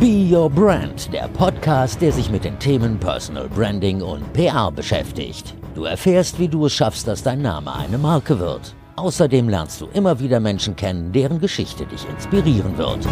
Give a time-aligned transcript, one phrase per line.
[0.00, 5.52] Be Your Brand, der Podcast, der sich mit den Themen Personal Branding und PR beschäftigt.
[5.74, 8.74] Du erfährst, wie du es schaffst, dass dein Name eine Marke wird.
[8.96, 13.06] Außerdem lernst du immer wieder Menschen kennen, deren Geschichte dich inspirieren wird.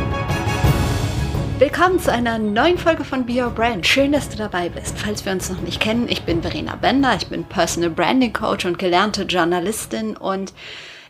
[1.58, 3.86] Willkommen zu einer neuen Folge von Be Your Brand.
[3.86, 4.98] Schön, dass du dabei bist.
[4.98, 8.64] Falls wir uns noch nicht kennen, ich bin Verena Bender, ich bin Personal Branding Coach
[8.64, 10.54] und gelernte Journalistin und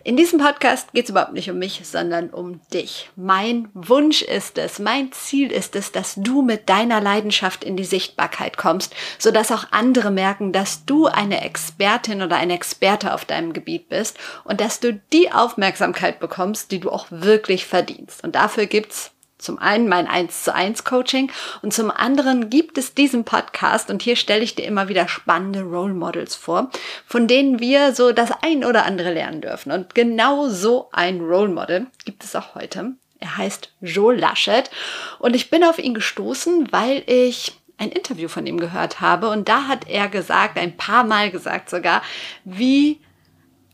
[0.09, 3.11] in diesem Podcast geht es überhaupt nicht um mich, sondern um dich.
[3.15, 7.85] Mein Wunsch ist es, mein Ziel ist es, dass du mit deiner Leidenschaft in die
[7.85, 13.53] Sichtbarkeit kommst, sodass auch andere merken, dass du eine Expertin oder ein Experte auf deinem
[13.53, 18.25] Gebiet bist und dass du die Aufmerksamkeit bekommst, die du auch wirklich verdienst.
[18.25, 21.31] Und dafür gibt's zum einen mein 1 zu 1 Coaching
[21.63, 25.63] und zum anderen gibt es diesen Podcast und hier stelle ich dir immer wieder spannende
[25.63, 26.71] Role Models vor,
[27.07, 29.73] von denen wir so das ein oder andere lernen dürfen.
[29.73, 32.93] Und genau so ein Role Model gibt es auch heute.
[33.21, 34.71] Er heißt Joe Laschet
[35.19, 39.49] und ich bin auf ihn gestoßen, weil ich ein Interview von ihm gehört habe und
[39.49, 42.03] da hat er gesagt, ein paar Mal gesagt sogar,
[42.45, 43.01] wie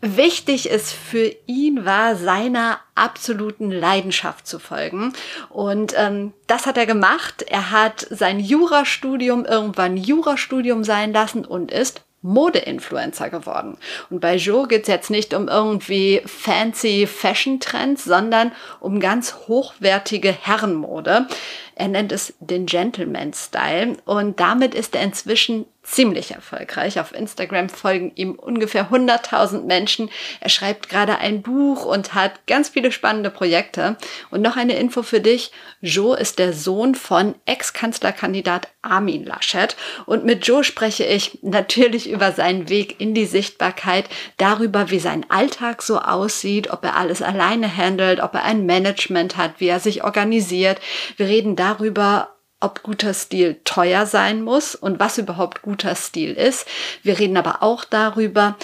[0.04, 5.12] wichtig es für ihn war, seiner absoluten Leidenschaft zu folgen.
[5.50, 7.42] Und ähm, das hat er gemacht.
[7.42, 13.76] Er hat sein Jurastudium irgendwann Jurastudium sein lassen und ist Mode-Influencer geworden.
[14.08, 20.32] Und bei Joe geht es jetzt nicht um irgendwie fancy Fashion-Trends, sondern um ganz hochwertige
[20.32, 21.26] Herrenmode.
[21.74, 26.98] Er nennt es den Gentleman Style und damit ist er inzwischen ziemlich erfolgreich.
[26.98, 30.10] Auf Instagram folgen ihm ungefähr 100.000 Menschen.
[30.40, 33.96] Er schreibt gerade ein Buch und hat ganz viele spannende Projekte.
[34.30, 35.52] Und noch eine Info für dich.
[35.80, 39.76] Joe ist der Sohn von Ex-Kanzlerkandidat Armin Laschet.
[40.06, 45.26] Und mit Joe spreche ich natürlich über seinen Weg in die Sichtbarkeit, darüber, wie sein
[45.28, 49.80] Alltag so aussieht, ob er alles alleine handelt, ob er ein Management hat, wie er
[49.80, 50.80] sich organisiert.
[51.16, 52.33] Wir reden darüber,
[52.64, 56.66] ob guter Stil teuer sein muss und was überhaupt guter Stil ist.
[57.02, 58.56] Wir reden aber auch darüber,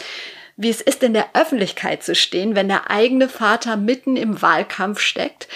[0.56, 5.00] wie es ist, in der Öffentlichkeit zu stehen, wenn der eigene Vater mitten im Wahlkampf
[5.00, 5.48] steckt.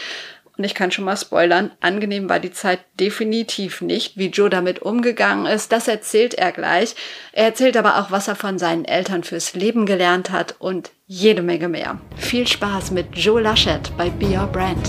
[0.57, 4.17] Und ich kann schon mal spoilern, angenehm war die Zeit definitiv nicht.
[4.17, 6.95] Wie Joe damit umgegangen ist, das erzählt er gleich.
[7.33, 11.43] Er erzählt aber auch, was er von seinen Eltern fürs Leben gelernt hat und jede
[11.43, 11.99] Menge mehr.
[12.17, 14.89] Viel Spaß mit Joe Laschet bei Be Your Brand.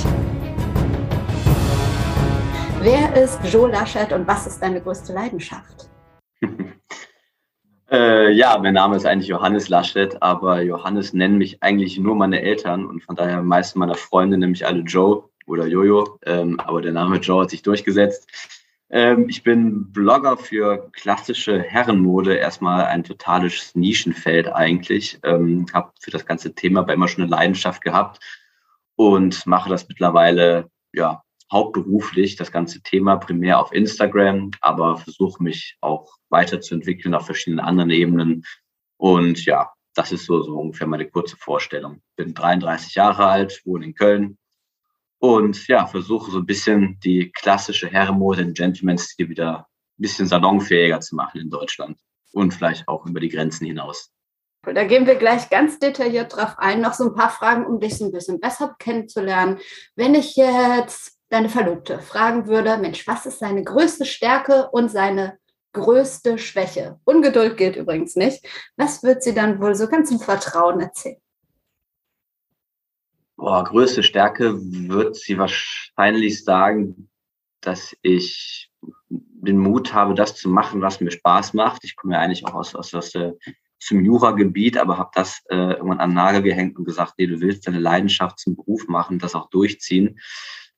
[2.86, 5.90] Wer ist Joe Laschet und was ist deine größte Leidenschaft?
[7.92, 12.44] äh, ja, mein Name ist eigentlich Johannes Laschet, aber Johannes nennen mich eigentlich nur meine
[12.44, 16.92] Eltern und von daher meisten meiner Freunde nämlich alle Joe oder Jojo, ähm, aber der
[16.92, 18.30] Name Joe hat sich durchgesetzt.
[18.92, 25.18] Ähm, ich bin Blogger für klassische Herrenmode, erstmal ein totales Nischenfeld eigentlich.
[25.24, 28.20] Ähm, habe für das ganze Thema aber immer schon eine Leidenschaft gehabt
[28.96, 35.78] und mache das mittlerweile ja hauptberuflich das ganze Thema primär auf Instagram, aber versuche mich
[35.82, 38.44] auch weiterzuentwickeln auf verschiedenen anderen Ebenen.
[38.98, 42.02] Und ja, das ist so, so ungefähr meine kurze Vorstellung.
[42.16, 44.38] Bin 33 Jahre alt, wohne in Köln
[45.20, 49.60] und ja, versuche so ein bisschen die klassische Herrenmode, den Gentleman-Stil wieder
[49.98, 51.98] ein bisschen salonfähiger zu machen in Deutschland
[52.34, 54.12] und vielleicht auch über die Grenzen hinaus.
[54.64, 56.82] Da gehen wir gleich ganz detailliert drauf ein.
[56.82, 59.60] Noch so ein paar Fragen, um dich ein bisschen besser kennenzulernen.
[59.96, 65.38] Wenn ich jetzt deine Verlobte fragen würde, Mensch, was ist seine größte Stärke und seine
[65.74, 66.98] größte Schwäche?
[67.04, 68.48] Ungeduld gilt übrigens nicht.
[68.78, 71.18] Was wird sie dann wohl so ganz im Vertrauen erzählen?
[73.36, 77.10] Boah, größte Stärke wird sie wahrscheinlich sagen,
[77.60, 78.72] dass ich
[79.10, 81.84] den Mut habe, das zu machen, was mir Spaß macht.
[81.84, 83.36] Ich komme ja eigentlich auch aus, aus, aus der,
[83.80, 87.42] zum Jura-Gebiet, aber habe das äh, irgendwann an den Nagel gehängt und gesagt, nee, du
[87.42, 90.18] willst deine Leidenschaft zum Beruf machen, das auch durchziehen.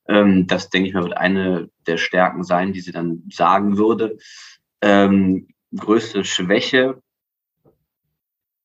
[0.08, 4.18] Ähm, das, denke ich mal, wird eine der Stärken sein, die sie dann sagen würde.
[4.82, 7.02] Ähm, größte Schwäche.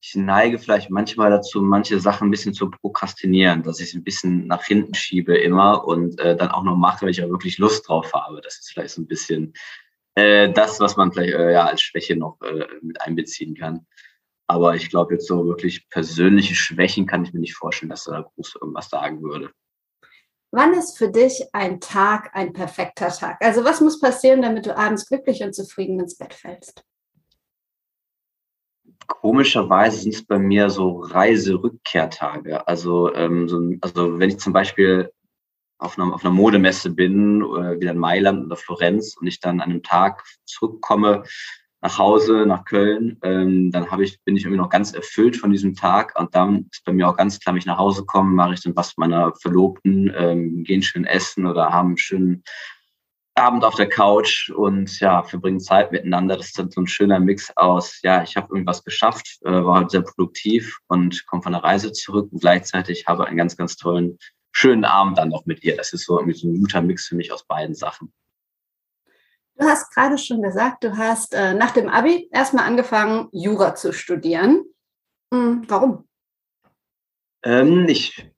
[0.00, 4.02] Ich neige vielleicht manchmal dazu, manche Sachen ein bisschen zu prokrastinieren, dass ich es ein
[4.02, 7.58] bisschen nach hinten schiebe immer und äh, dann auch noch mache, wenn ich auch wirklich
[7.58, 8.40] Lust drauf habe.
[8.40, 9.52] Das ist vielleicht so ein bisschen
[10.14, 13.86] äh, das, was man vielleicht äh, ja als Schwäche noch äh, mit einbeziehen kann.
[14.48, 18.14] Aber ich glaube, jetzt so wirklich persönliche Schwächen kann ich mir nicht vorstellen, dass er
[18.14, 19.52] da groß irgendwas sagen würde.
[20.54, 23.42] Wann ist für dich ein Tag ein perfekter Tag?
[23.42, 26.84] Also was muss passieren, damit du abends glücklich und zufrieden ins Bett fällst?
[29.06, 32.68] Komischerweise sind es bei mir so Reiserückkehrtage.
[32.68, 35.10] Also, ähm, so, also wenn ich zum Beispiel
[35.78, 39.60] auf einer, auf einer Modemesse bin, äh, wieder in Mailand oder Florenz und ich dann
[39.62, 41.24] an einem Tag zurückkomme,
[41.82, 45.50] nach Hause, nach Köln, ähm, dann habe ich, bin ich irgendwie noch ganz erfüllt von
[45.50, 46.18] diesem Tag.
[46.18, 48.62] Und dann ist bei mir auch ganz klar, wenn ich nach Hause komme, mache ich
[48.62, 52.44] dann was mit meiner Verlobten, ähm, gehen schön essen oder haben einen schönen
[53.34, 56.36] Abend auf der Couch und ja, verbringen Zeit miteinander.
[56.36, 59.76] Das ist dann so ein schöner Mix aus, ja, ich habe irgendwas geschafft, äh, war
[59.80, 63.76] halt sehr produktiv und komme von der Reise zurück und gleichzeitig habe einen ganz, ganz
[63.76, 64.18] tollen,
[64.52, 65.76] schönen Abend dann noch mit ihr.
[65.76, 68.12] Das ist so irgendwie so ein guter Mix für mich aus beiden Sachen.
[69.56, 73.92] Du hast gerade schon gesagt, du hast äh, nach dem Abi erstmal angefangen, Jura zu
[73.92, 74.64] studieren.
[75.32, 76.08] Hm, warum?
[77.44, 78.30] Ähm, ich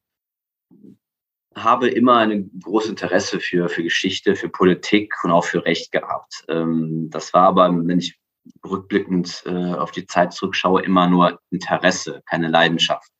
[1.55, 6.45] habe immer ein großes Interesse für, für Geschichte, für Politik und auch für Recht gehabt.
[6.49, 8.19] Ähm, das war aber, wenn ich
[8.65, 13.11] rückblickend äh, auf die Zeit zurückschaue, immer nur Interesse, keine Leidenschaft.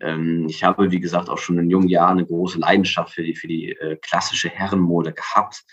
[0.00, 3.34] Ähm, ich habe, wie gesagt, auch schon in jungen Jahren eine große Leidenschaft für die,
[3.34, 5.64] für die äh, klassische Herrenmode gehabt,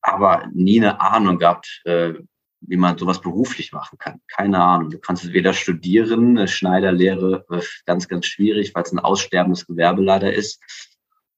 [0.00, 2.14] aber nie eine Ahnung gehabt, äh,
[2.60, 4.20] wie man sowas beruflich machen kann.
[4.26, 4.90] Keine Ahnung.
[4.90, 10.02] Du kannst es weder studieren, Schneiderlehre, äh, ganz, ganz schwierig, weil es ein aussterbendes Gewerbe
[10.02, 10.60] leider ist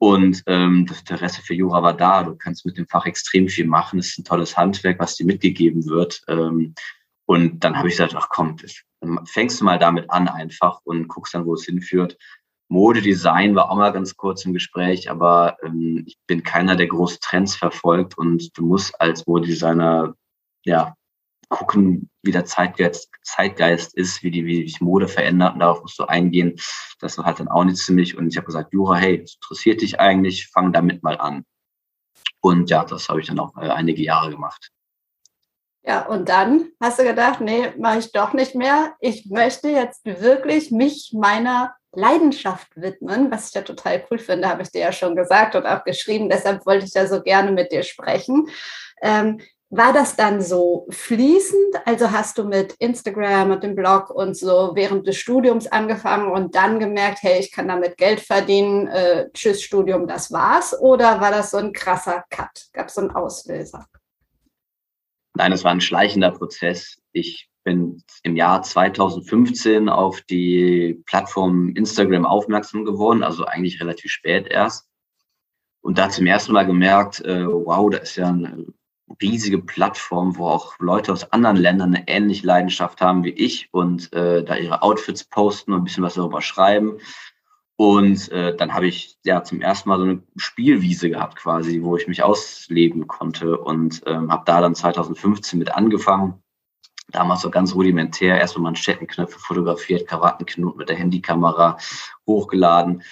[0.03, 2.23] und ähm, das Interesse für Jura war da.
[2.23, 3.99] Du kannst mit dem Fach extrem viel machen.
[3.99, 6.23] Es ist ein tolles Handwerk, was dir mitgegeben wird.
[6.27, 6.75] Ähm,
[7.27, 8.81] und dann habe ich gesagt, ach komm, das,
[9.27, 12.17] fängst du mal damit an einfach und guckst dann, wo es hinführt.
[12.71, 17.19] Modedesign war auch mal ganz kurz im Gespräch, aber ähm, ich bin keiner, der große
[17.19, 20.15] Trends verfolgt und du musst als Modedesigner
[20.65, 20.95] ja
[21.49, 25.99] gucken, wie der Zeitgeist, Zeitgeist ist, wie die, wie sich Mode verändert und darauf musst
[25.99, 26.55] du eingehen.
[27.01, 28.17] Das war halt dann auch nichts für mich.
[28.17, 31.45] Und ich habe gesagt, Jura, hey, interessiert dich eigentlich, fang damit mal an.
[32.41, 34.71] Und ja, das habe ich dann auch äh, einige Jahre gemacht.
[35.83, 38.95] Ja, und dann hast du gedacht, nee, mache ich doch nicht mehr.
[39.01, 44.63] Ich möchte jetzt wirklich mich meiner Leidenschaft widmen, was ich ja total cool finde, habe
[44.63, 46.29] ich dir ja schon gesagt und auch geschrieben.
[46.29, 48.49] Deshalb wollte ich ja so gerne mit dir sprechen.
[49.03, 49.41] Ähm,
[49.73, 51.77] war das dann so fließend?
[51.85, 56.57] Also hast du mit Instagram und dem Blog und so während des Studiums angefangen und
[56.57, 60.77] dann gemerkt, hey, ich kann damit Geld verdienen, äh, tschüss Studium, das war's?
[60.81, 62.67] Oder war das so ein krasser Cut?
[62.73, 63.87] Gab es so einen Auslöser?
[65.35, 66.99] Nein, es war ein schleichender Prozess.
[67.13, 74.47] Ich bin im Jahr 2015 auf die Plattform Instagram aufmerksam geworden, also eigentlich relativ spät
[74.49, 74.89] erst.
[75.83, 78.75] Und da zum ersten Mal gemerkt, äh, wow, da ist ja ein
[79.21, 84.13] riesige Plattform, wo auch Leute aus anderen Ländern eine ähnliche Leidenschaft haben wie ich und
[84.13, 86.99] äh, da ihre Outfits posten und ein bisschen was darüber schreiben.
[87.77, 91.97] Und äh, dann habe ich ja zum ersten Mal so eine Spielwiese gehabt quasi, wo
[91.97, 96.43] ich mich ausleben konnte und ähm, habe da dann 2015 mit angefangen.
[97.11, 101.77] Damals so ganz rudimentär, erstmal Manschettenknöpfe fotografiert, Krawattenknoten mit der Handykamera
[102.27, 103.03] hochgeladen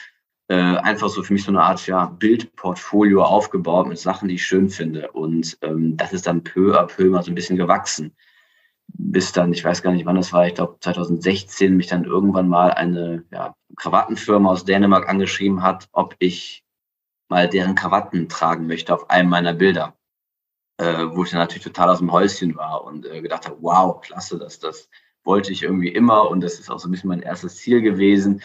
[0.49, 4.47] äh, einfach so für mich so eine Art ja, Bildportfolio aufgebaut mit Sachen, die ich
[4.47, 5.11] schön finde.
[5.12, 8.17] Und ähm, das ist dann peu à peu mal so ein bisschen gewachsen.
[8.87, 12.49] Bis dann, ich weiß gar nicht, wann das war, ich glaube 2016, mich dann irgendwann
[12.49, 16.65] mal eine ja, Krawattenfirma aus Dänemark angeschrieben hat, ob ich
[17.29, 19.98] mal deren Krawatten tragen möchte auf einem meiner Bilder.
[20.79, 24.01] Äh, wo ich dann natürlich total aus dem Häuschen war und äh, gedacht habe, wow,
[24.01, 24.89] klasse, das, das
[25.25, 28.43] wollte ich irgendwie immer und das ist auch so ein bisschen mein erstes Ziel gewesen.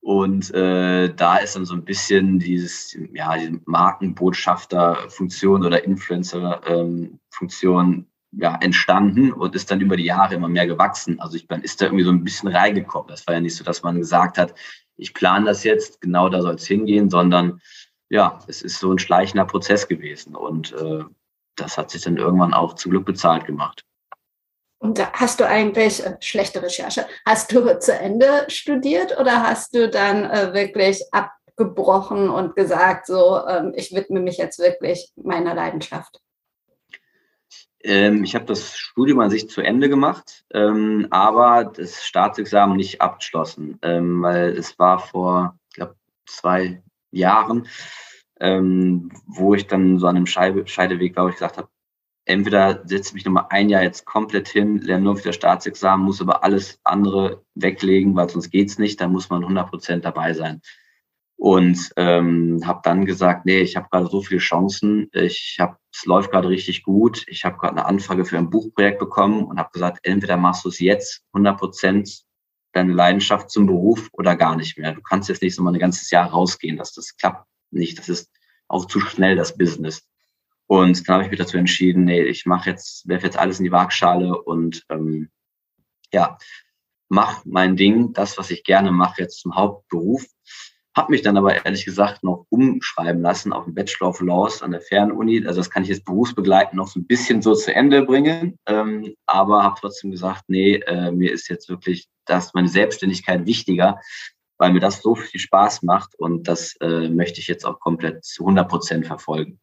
[0.00, 8.06] Und äh, da ist dann so ein bisschen dieses, ja, diese Markenbotschafter-Funktion oder Influencer-Funktion ähm,
[8.32, 11.20] ja, entstanden und ist dann über die Jahre immer mehr gewachsen.
[11.20, 13.08] Also ich bin, ist da irgendwie so ein bisschen reingekommen.
[13.08, 14.54] Das war ja nicht so, dass man gesagt hat,
[14.96, 17.62] ich plane das jetzt, genau da soll es hingehen, sondern
[18.10, 20.34] ja, es ist so ein schleichender Prozess gewesen.
[20.34, 21.04] Und äh,
[21.56, 23.84] das hat sich dann irgendwann auch zum Glück bezahlt gemacht.
[24.78, 29.88] Und hast du eigentlich, äh, schlechte Recherche, hast du zu Ende studiert oder hast du
[29.88, 36.20] dann äh, wirklich abgebrochen und gesagt, so, ähm, ich widme mich jetzt wirklich meiner Leidenschaft?
[37.84, 43.00] Ähm, ich habe das Studium an sich zu Ende gemacht, ähm, aber das Staatsexamen nicht
[43.00, 46.82] abgeschlossen, ähm, weil es war vor, ich glaube, zwei
[47.12, 47.68] Jahren,
[48.42, 51.68] ähm, wo ich dann so an einem Scheide Scheideweg war, wo ich gesagt habe,
[52.24, 56.20] entweder setze ich mich nochmal ein Jahr jetzt komplett hin, lerne nur wieder Staatsexamen, muss
[56.20, 60.60] aber alles andere weglegen, weil sonst geht's nicht, da muss man 100 Prozent dabei sein.
[61.36, 66.04] Und ähm, habe dann gesagt, nee, ich habe gerade so viele Chancen, ich habe, es
[66.04, 69.70] läuft gerade richtig gut, ich habe gerade eine Anfrage für ein Buchprojekt bekommen und habe
[69.72, 72.22] gesagt, entweder machst du es jetzt 100 Prozent
[72.72, 74.92] deine Leidenschaft zum Beruf oder gar nicht mehr.
[74.92, 77.98] Du kannst jetzt nicht so mal ein ganzes Jahr rausgehen, dass das klappt nicht.
[77.98, 78.30] Das ist
[78.68, 80.06] auch zu schnell das Business.
[80.66, 83.64] Und dann habe ich mich dazu entschieden, nee, ich mache jetzt, werfe jetzt alles in
[83.64, 85.30] die Waagschale und ähm,
[86.12, 86.38] ja,
[87.08, 90.24] mach mein Ding, das, was ich gerne mache, jetzt zum Hauptberuf.
[90.94, 94.72] Habe mich dann aber ehrlich gesagt noch umschreiben lassen auf den Bachelor of Laws an
[94.72, 95.46] der Fernuni.
[95.46, 98.58] Also das kann ich jetzt berufsbegleitend noch so ein bisschen so zu Ende bringen.
[98.66, 104.00] Ähm, aber habe trotzdem gesagt, nee, äh, mir ist jetzt wirklich das meine Selbstständigkeit wichtiger,
[104.62, 108.24] weil mir das so viel Spaß macht und das äh, möchte ich jetzt auch komplett
[108.24, 109.58] zu 100 Prozent verfolgen.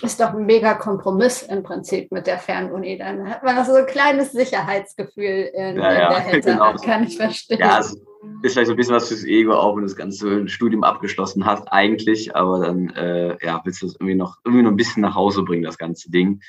[0.00, 2.96] ist doch ein mega Kompromiss im Prinzip mit der Fernuni.
[2.96, 6.92] Dann hat man auch so ein kleines Sicherheitsgefühl in, ja, ja, der Hinterhand, genau.
[6.92, 7.58] kann ich verstehen.
[7.58, 8.00] Ja, es
[8.44, 11.44] ist vielleicht so ein bisschen was fürs Ego, auch wenn du das ganze Studium abgeschlossen
[11.44, 15.02] hast, eigentlich, aber dann äh, ja, willst du es irgendwie noch, irgendwie noch ein bisschen
[15.02, 16.40] nach Hause bringen, das ganze Ding.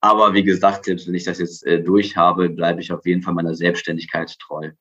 [0.00, 3.22] Aber wie gesagt, selbst wenn ich das jetzt äh, durch habe, bleibe ich auf jeden
[3.22, 4.72] Fall meiner Selbstständigkeit treu.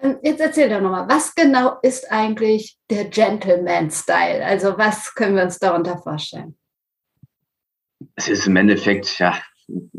[0.00, 4.44] Ähm, jetzt erzähl doch nochmal, was genau ist eigentlich der Gentleman-Style?
[4.44, 6.56] Also was können wir uns darunter vorstellen?
[8.16, 9.40] Es ist im Endeffekt, ja,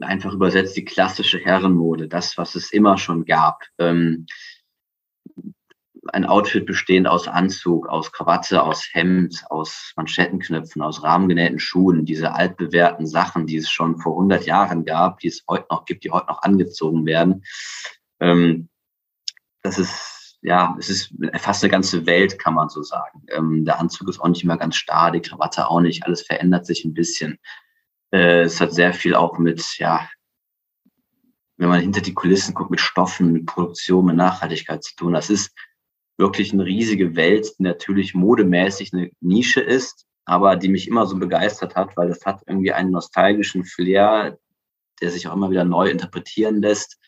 [0.01, 3.63] einfach übersetzt die klassische Herrenmode, das, was es immer schon gab.
[3.79, 4.25] Ähm,
[6.13, 12.33] ein Outfit bestehend aus Anzug, aus Krawatte, aus Hemd, aus Manschettenknöpfen, aus rahmengenähten Schuhen, diese
[12.33, 16.11] altbewährten Sachen, die es schon vor 100 Jahren gab, die es heute noch gibt, die
[16.11, 17.43] heute noch angezogen werden.
[18.19, 18.69] Ähm,
[19.65, 23.23] das ist, ja, es ist fast eine ganze Welt, kann man so sagen.
[23.29, 26.65] Ähm, der Anzug ist auch nicht immer ganz starr, die Krawatte auch nicht, alles verändert
[26.67, 27.39] sich ein bisschen.
[28.11, 30.07] Äh, es hat sehr viel auch mit, ja,
[31.57, 35.13] wenn man hinter die Kulissen guckt, mit Stoffen, mit Produktion, mit Nachhaltigkeit zu tun.
[35.13, 35.51] Das ist
[36.17, 41.17] wirklich eine riesige Welt, die natürlich modemäßig eine Nische ist, aber die mich immer so
[41.17, 44.37] begeistert hat, weil das hat irgendwie einen nostalgischen Flair,
[45.01, 46.99] der sich auch immer wieder neu interpretieren lässt.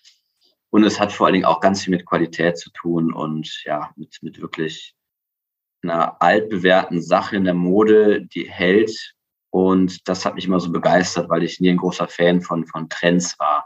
[0.77, 3.89] Und es hat vor allen Dingen auch ganz viel mit Qualität zu tun und ja,
[3.96, 4.93] mit, mit wirklich
[5.81, 9.15] einer altbewährten Sache in der Mode, die hält.
[9.50, 12.89] Und das hat mich immer so begeistert, weil ich nie ein großer Fan von, von
[12.89, 13.65] Trends war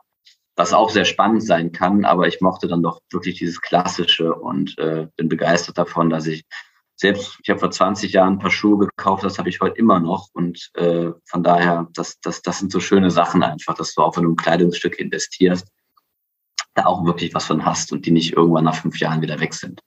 [0.56, 4.77] was auch sehr spannend sein kann, aber ich mochte dann doch wirklich dieses Klassische und
[4.77, 6.44] äh, bin begeistert davon, dass ich
[6.96, 10.00] selbst, ich habe vor 20 Jahren ein paar Schuhe gekauft, das habe ich heute immer
[10.00, 14.01] noch und äh, von daher, das, das, das sind so schöne Sachen einfach, dass du
[14.01, 15.68] auch in einem Kleidungsstück investierst,
[16.74, 19.54] da auch wirklich was von hast und die nicht irgendwann nach fünf Jahren wieder weg
[19.54, 19.82] sind.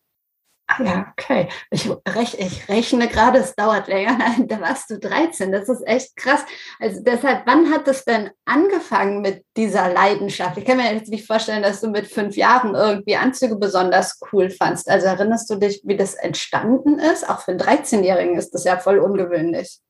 [0.67, 1.49] Ah ja, okay.
[1.71, 4.19] Ich, rech, ich rechne gerade, es dauert länger.
[4.47, 5.53] Da warst du 13.
[5.53, 6.45] Das ist echt krass.
[6.81, 10.57] Also deshalb, wann hat es denn angefangen mit dieser Leidenschaft?
[10.57, 14.49] Ich kann mir jetzt nicht vorstellen, dass du mit fünf Jahren irgendwie Anzüge besonders cool
[14.49, 14.88] fandst.
[14.88, 17.29] Also erinnerst du dich, wie das entstanden ist?
[17.29, 19.81] Auch für einen 13-Jährigen ist das ja voll ungewöhnlich.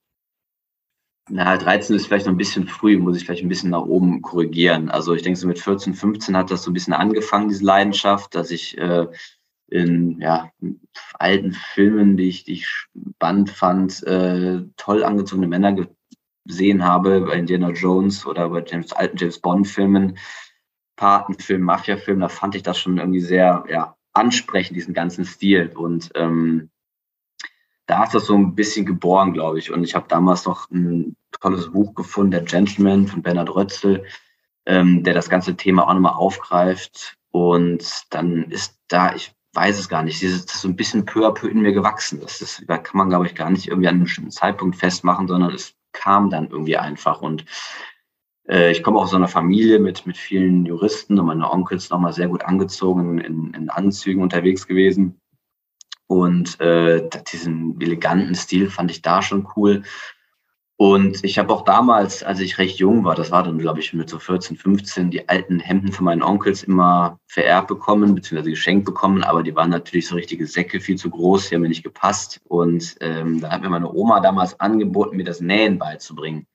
[1.30, 4.20] Na, 13 ist vielleicht noch ein bisschen früh, muss ich vielleicht ein bisschen nach oben
[4.20, 4.90] korrigieren.
[4.90, 8.34] Also ich denke, so mit 14, 15 hat das so ein bisschen angefangen, diese Leidenschaft,
[8.34, 9.06] dass ich äh,
[9.68, 10.50] in ja,
[11.14, 15.74] alten Filmen, die ich, die ich spannend fand, äh, toll angezogene Männer
[16.44, 20.18] gesehen habe, bei Indiana Jones oder bei James, alten James Bond-Filmen,
[20.96, 25.72] Patenfilmen, Mafia-Filmen, da fand ich das schon irgendwie sehr ja, ansprechend, diesen ganzen Stil.
[25.74, 26.70] Und ähm,
[27.86, 29.70] da ist das so ein bisschen geboren, glaube ich.
[29.70, 34.04] Und ich habe damals noch ein tolles Buch gefunden, Der Gentleman von Bernhard Rötzel,
[34.66, 37.16] ähm, der das ganze Thema auch nochmal aufgreift.
[37.30, 40.22] Und dann ist da, ich weiß es gar nicht.
[40.22, 42.20] Das ist so ein bisschen peu à peu in mir gewachsen.
[42.20, 45.28] Das, ist, da kann man, glaube ich, gar nicht irgendwie an einem bestimmten Zeitpunkt festmachen,
[45.28, 47.20] sondern es kam dann irgendwie einfach.
[47.20, 47.44] Und
[48.48, 52.28] äh, ich komme aus einer Familie mit, mit vielen Juristen und meine Onkels nochmal sehr
[52.28, 55.20] gut angezogen, in, in Anzügen unterwegs gewesen.
[56.14, 59.82] Und äh, diesen eleganten Stil fand ich da schon cool.
[60.76, 63.92] Und ich habe auch damals, als ich recht jung war, das war dann, glaube ich,
[63.94, 68.84] mit so 14, 15, die alten Hemden von meinen Onkels immer vererbt bekommen, beziehungsweise geschenkt
[68.84, 71.82] bekommen, aber die waren natürlich so richtige Säcke, viel zu groß, die haben mir nicht
[71.82, 72.40] gepasst.
[72.44, 76.46] Und ähm, da hat mir meine Oma damals angeboten, mir das Nähen beizubringen.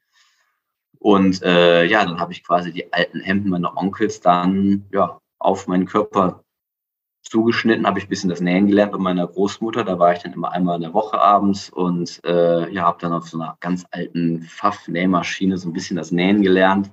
[1.00, 5.68] Und äh, ja, dann habe ich quasi die alten Hemden meiner Onkels dann ja, auf
[5.68, 6.46] meinen Körper
[7.22, 9.84] zugeschnitten, habe ich ein bisschen das Nähen gelernt bei meiner Großmutter.
[9.84, 13.14] Da war ich dann immer einmal in der Woche abends und äh, ja, habe dann
[13.14, 16.92] auf so einer ganz alten Pfaff-Nähmaschine so ein bisschen das Nähen gelernt.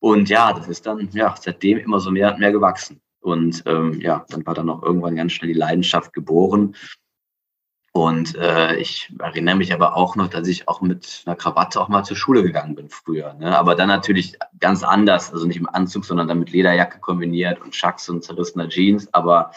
[0.00, 3.00] Und ja, das ist dann ja seitdem immer so mehr und mehr gewachsen.
[3.20, 6.74] Und ähm, ja, dann war dann auch irgendwann ganz schnell die Leidenschaft geboren.
[7.94, 11.88] Und äh, ich erinnere mich aber auch noch, dass ich auch mit einer Krawatte auch
[11.88, 13.34] mal zur Schule gegangen bin früher.
[13.34, 13.56] Ne?
[13.56, 17.72] Aber dann natürlich ganz anders, also nicht im Anzug, sondern dann mit Lederjacke kombiniert und
[17.72, 19.12] Chucks und zerrissener Jeans.
[19.12, 19.52] Aber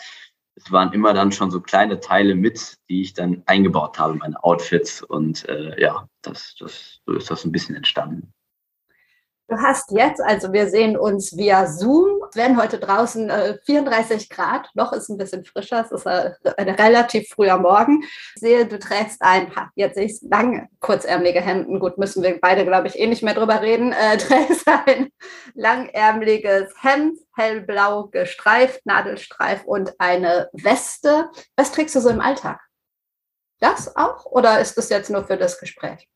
[0.56, 4.20] es waren immer dann schon so kleine Teile mit, die ich dann eingebaut habe in
[4.20, 5.02] meine Outfits.
[5.02, 8.34] Und äh, ja, das, das, so ist das ein bisschen entstanden.
[9.48, 14.30] Du hast jetzt, also wir sehen uns via Zoom, es werden heute draußen äh, 34
[14.30, 18.04] Grad, noch ist ein bisschen frischer, es ist äh, ein relativ früher Morgen.
[18.04, 22.66] Ich sehe, du trägst ein, jetzt sehe ich lange kurzärmelige Hemden, gut, müssen wir beide,
[22.66, 25.12] glaube ich, eh nicht mehr drüber reden, äh, trägst ein
[25.54, 31.30] langärmeliges Hemd, hellblau gestreift, Nadelstreif und eine Weste.
[31.56, 32.60] Was trägst du so im Alltag?
[33.62, 36.10] Das auch oder ist das jetzt nur für das Gespräch?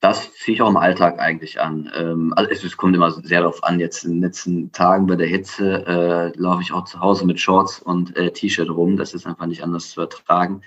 [0.00, 1.90] Das ziehe ich auch im Alltag eigentlich an.
[1.94, 3.80] Ähm, also es, es, kommt immer sehr darauf an.
[3.80, 7.40] Jetzt in den letzten Tagen bei der Hitze äh, laufe ich auch zu Hause mit
[7.40, 8.96] Shorts und äh, T-Shirt rum.
[8.96, 10.62] Das ist einfach nicht anders zu ertragen.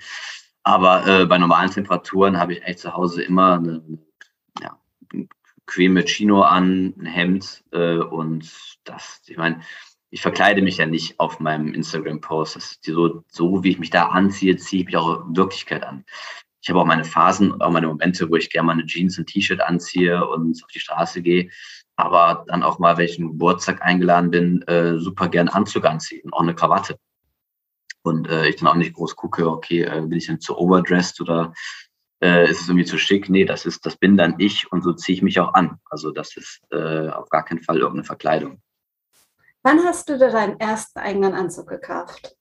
[0.62, 3.82] Aber äh, bei normalen Temperaturen habe ich eigentlich zu Hause immer eine,
[4.60, 4.78] ja,
[5.12, 5.28] ein
[5.64, 8.50] bequeme Chino an, ein Hemd äh, und
[8.84, 9.60] das, ich meine,
[10.10, 12.80] ich verkleide mich ja nicht auf meinem Instagram-Post.
[12.84, 16.04] So, so wie ich mich da anziehe, ziehe ich mich auch in Wirklichkeit an.
[16.62, 19.26] Ich habe auch meine Phasen, auch meine Momente, wo ich gerne mal eine Jeans und
[19.26, 21.50] T-Shirt anziehe und auf die Straße gehe.
[21.96, 26.32] Aber dann auch mal, wenn ich einen Geburtstag eingeladen bin, äh, super gerne Anzug anziehen,
[26.32, 26.98] auch eine Krawatte.
[28.02, 31.20] Und äh, ich dann auch nicht groß gucke, okay, äh, bin ich denn zu overdressed
[31.20, 31.52] oder
[32.22, 33.28] äh, ist es irgendwie zu schick?
[33.28, 35.78] Nee, das ist, das bin dann ich und so ziehe ich mich auch an.
[35.90, 38.62] Also das ist äh, auf gar keinen Fall irgendeine Verkleidung.
[39.62, 42.36] Wann hast du dir deinen ersten eigenen Anzug gekauft?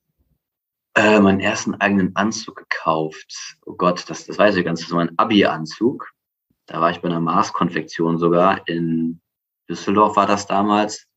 [1.00, 3.56] Äh, meinen ersten eigenen Anzug gekauft.
[3.66, 4.82] Oh Gott, das, das weiß ich ganz.
[4.82, 6.12] Das war mein Abi-Anzug.
[6.66, 8.68] Da war ich bei einer Maßkonfektion sogar.
[8.68, 9.22] In
[9.70, 11.08] Düsseldorf war das damals.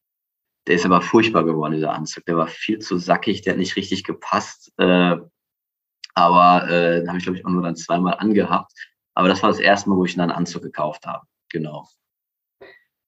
[0.68, 2.24] Der ist aber furchtbar geworden, dieser Anzug.
[2.26, 4.72] Der war viel zu sackig, der hat nicht richtig gepasst.
[4.76, 5.16] Äh,
[6.14, 8.72] aber äh, den habe ich, glaube ich, auch nur dann zweimal angehabt.
[9.14, 11.26] Aber das war das erste Mal, wo ich einen Anzug gekauft habe.
[11.48, 11.88] Genau.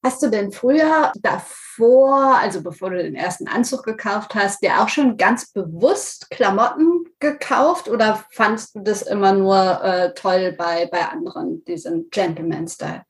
[0.05, 4.91] Hast du denn früher davor, also bevor du den ersten Anzug gekauft hast, dir auch
[4.91, 11.09] schon ganz bewusst Klamotten gekauft oder fandst du das immer nur äh, toll bei, bei
[11.09, 13.03] anderen, diesen Gentleman-Style?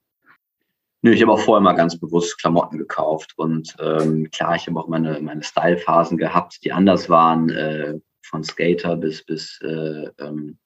[1.02, 4.78] Nö, ich habe auch vorher mal ganz bewusst Klamotten gekauft und ähm, klar, ich habe
[4.78, 10.58] auch meine, meine Style-Phasen gehabt, die anders waren, äh, von Skater bis, bis äh, ähm,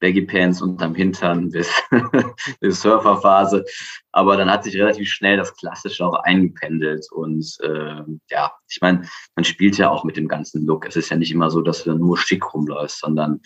[0.00, 1.70] Baggy Pants unterm Hintern bis,
[2.60, 3.64] bis Surferphase.
[4.12, 7.06] Aber dann hat sich relativ schnell das Klassische auch eingependelt.
[7.12, 10.86] Und äh, ja, ich meine, man spielt ja auch mit dem ganzen Look.
[10.86, 13.40] Es ist ja nicht immer so, dass du dann nur schick rumläufst, sondern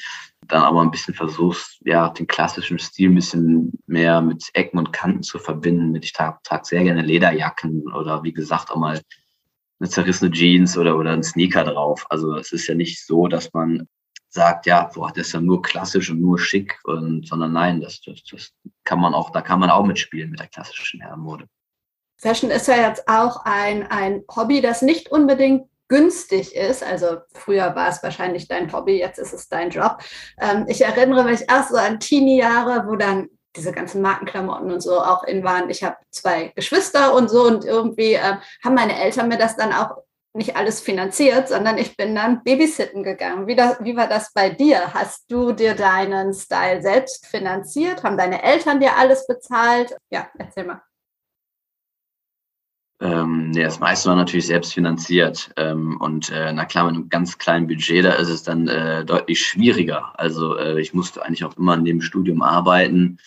[0.46, 4.92] dann aber ein bisschen versuchst, ja, den klassischen Stil ein bisschen mehr mit Ecken und
[4.92, 5.94] Kanten zu verbinden.
[6.02, 9.00] Ich trage trag sehr gerne Lederjacken oder wie gesagt auch mal
[9.80, 12.06] eine zerrissene Jeans oder, oder ein Sneaker drauf.
[12.10, 13.88] Also es ist ja nicht so, dass man
[14.30, 18.00] sagt, ja, boah, das ist ja nur klassisch und nur schick, und, sondern nein, das,
[18.00, 18.52] das, das
[18.84, 21.46] kann man auch, da kann man auch mitspielen mit der klassischen Herrenmode.
[22.16, 26.84] Fashion ist ja jetzt auch ein, ein Hobby, das nicht unbedingt günstig ist.
[26.84, 29.98] Also früher war es wahrscheinlich dein Hobby, jetzt ist es dein Job.
[30.40, 35.00] Ähm, ich erinnere mich erst so an Teenie-Jahre, wo dann diese ganzen Markenklamotten und so
[35.00, 35.70] auch in waren.
[35.70, 39.72] Ich habe zwei Geschwister und so und irgendwie äh, haben meine Eltern mir das dann
[39.72, 39.96] auch
[40.32, 43.46] nicht alles finanziert, sondern ich bin dann babysitten gegangen.
[43.46, 44.94] Wie, das, wie war das bei dir?
[44.94, 48.04] Hast du dir deinen Style selbst finanziert?
[48.04, 49.96] Haben deine Eltern dir alles bezahlt?
[50.10, 50.82] Ja, erzähl mal.
[53.00, 55.50] Ähm, das meiste war natürlich selbst finanziert.
[55.56, 59.04] Ähm, und äh, na klar, mit einem ganz kleinen Budget, da ist es dann äh,
[59.04, 60.12] deutlich schwieriger.
[60.18, 63.18] Also äh, ich musste eigentlich auch immer in dem Studium arbeiten.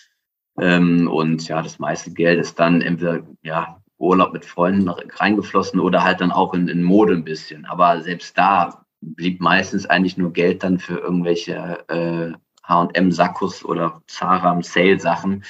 [0.58, 6.02] Ähm, und ja, das meiste Geld ist dann entweder ja, Urlaub mit Freunden reingeflossen oder
[6.02, 7.64] halt dann auch in, in Mode ein bisschen.
[7.64, 12.32] Aber selbst da blieb meistens eigentlich nur Geld dann für irgendwelche äh,
[12.64, 15.44] H&M-Sakkos oder Zara Sale-Sachen.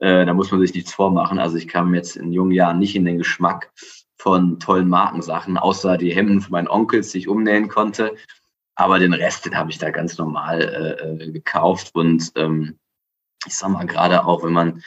[0.00, 1.38] Äh, da muss man sich nichts vormachen.
[1.38, 3.72] Also ich kam jetzt in jungen Jahren nicht in den Geschmack
[4.16, 8.16] von tollen Markensachen, außer die Hemden von meinen Onkels, die ich umnähen konnte.
[8.74, 11.94] Aber den Rest, den habe ich da ganz normal äh, äh gekauft.
[11.94, 12.78] Und ähm,
[13.46, 14.82] ich sag mal, gerade auch, wenn man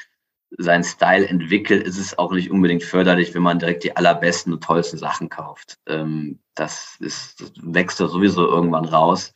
[0.58, 4.64] seinen Style entwickelt, ist es auch nicht unbedingt förderlich, wenn man direkt die allerbesten und
[4.64, 5.78] tollsten Sachen kauft.
[5.88, 9.34] Ähm, das, ist, das wächst da sowieso irgendwann raus.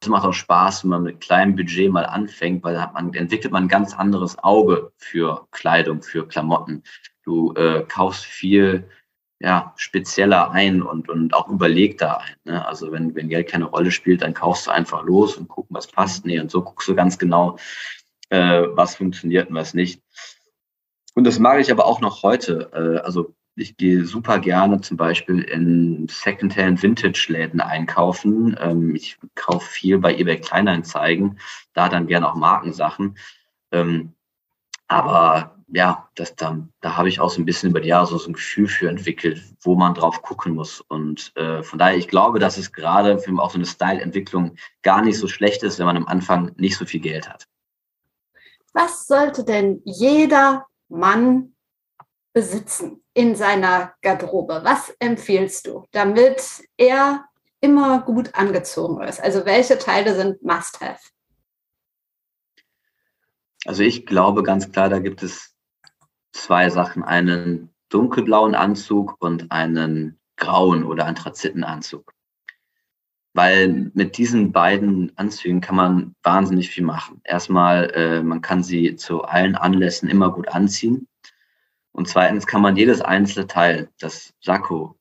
[0.00, 3.52] Es macht auch Spaß, wenn man mit kleinem Budget mal anfängt, weil da man, entwickelt
[3.52, 6.82] man ein ganz anderes Auge für Kleidung, für Klamotten.
[7.24, 8.88] Du äh, kaufst viel
[9.38, 12.34] ja, spezieller ein und, und auch überlegter ein.
[12.44, 12.66] Ne?
[12.66, 15.86] Also wenn, wenn Geld keine Rolle spielt, dann kaufst du einfach los und gucken, was
[15.86, 16.24] passt.
[16.24, 17.58] Nee, und so guckst du ganz genau,
[18.30, 20.02] äh, was funktioniert und was nicht.
[21.16, 22.70] Und das mag ich aber auch noch heute.
[22.74, 28.54] Äh, also ich gehe super gerne zum Beispiel in Secondhand Vintage-Läden einkaufen.
[28.60, 31.38] Ähm, ich kaufe viel bei eBay Kleinanzeigen,
[31.72, 33.16] da dann gerne auch Markensachen.
[33.72, 34.12] Ähm,
[34.88, 38.18] aber ja, das dann, da habe ich auch so ein bisschen über die Jahre so,
[38.18, 40.82] so ein Gefühl für entwickelt, wo man drauf gucken muss.
[40.82, 45.00] Und äh, von daher, ich glaube, dass es gerade für auch so eine Style-Entwicklung gar
[45.00, 47.48] nicht so schlecht ist, wenn man am Anfang nicht so viel Geld hat.
[48.74, 51.54] Was sollte denn jeder Mann
[52.32, 54.60] besitzen in seiner Garderobe?
[54.62, 57.24] Was empfiehlst du, damit er
[57.60, 59.20] immer gut angezogen ist?
[59.20, 61.00] Also welche Teile sind Must-Have?
[63.64, 65.54] Also ich glaube ganz klar, da gibt es
[66.32, 67.02] zwei Sachen.
[67.02, 72.12] Einen dunkelblauen Anzug und einen grauen oder Anthrazitenanzug.
[73.36, 77.20] Weil mit diesen beiden Anzügen kann man wahnsinnig viel machen.
[77.22, 81.06] Erstmal, äh, man kann sie zu allen Anlässen immer gut anziehen.
[81.92, 84.96] Und zweitens kann man jedes einzelne Teil, das Sakko,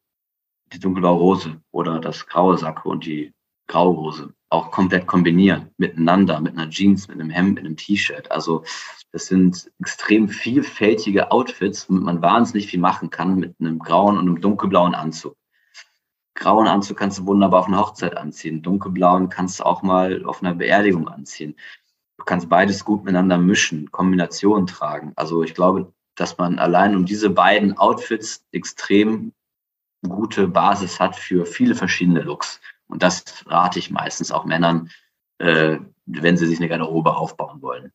[0.74, 3.34] die dunkelblaue Hose oder das graue Sakko und die
[3.68, 8.30] graue Hose, auch komplett kombinieren, miteinander, mit einer Jeans, mit einem Hemd, mit einem T-Shirt.
[8.32, 8.66] Also
[9.14, 14.28] das sind extrem vielfältige Outfits, womit man wahnsinnig viel machen kann mit einem grauen und
[14.28, 15.38] einem dunkelblauen Anzug.
[16.36, 18.62] Grauen Anzug kannst du wunderbar auf einer Hochzeit anziehen.
[18.62, 21.56] Dunkelblauen kannst du auch mal auf einer Beerdigung anziehen.
[22.18, 25.14] Du kannst beides gut miteinander mischen, Kombinationen tragen.
[25.16, 29.34] Also ich glaube, dass man allein um diese beiden Outfits extrem
[30.08, 32.62] gute Basis hat für viele verschiedene Looks.
[32.88, 34.90] Und das rate ich meistens auch Männern,
[35.40, 37.92] äh, wenn sie sich eine Garderobe aufbauen wollen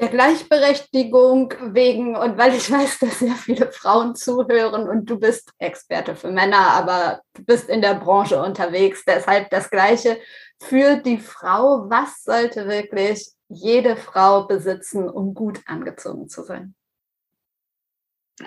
[0.00, 5.52] der Gleichberechtigung wegen und weil ich weiß, dass sehr viele Frauen zuhören und du bist
[5.58, 9.04] Experte für Männer, aber du bist in der Branche unterwegs.
[9.06, 10.18] Deshalb das Gleiche
[10.60, 11.88] für die Frau.
[11.88, 16.74] Was sollte wirklich jede Frau besitzen, um gut angezogen zu sein?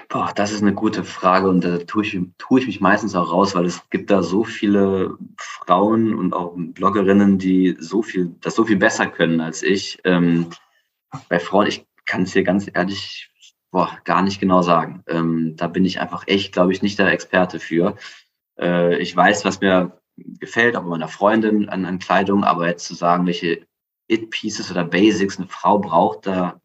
[0.10, 3.32] Boah, das ist eine gute Frage und da tue ich, tue ich mich meistens auch
[3.32, 8.56] raus, weil es gibt da so viele Frauen und auch Bloggerinnen, die so viel, das
[8.56, 10.00] so viel besser können als ich.
[10.04, 10.48] Ähm,
[11.30, 13.30] bei Frauen, ich kann es dir ganz ehrlich
[13.72, 15.04] boah, gar nicht genau sagen.
[15.08, 17.96] Ähm, da bin ich einfach echt, glaube ich, nicht der Experte für.
[18.60, 22.86] Äh, ich weiß, was mir gefällt, auch bei meiner Freundin an, an Kleidung, aber jetzt
[22.86, 23.68] zu sagen, welche
[24.08, 26.62] It-Pieces oder Basics eine Frau braucht, da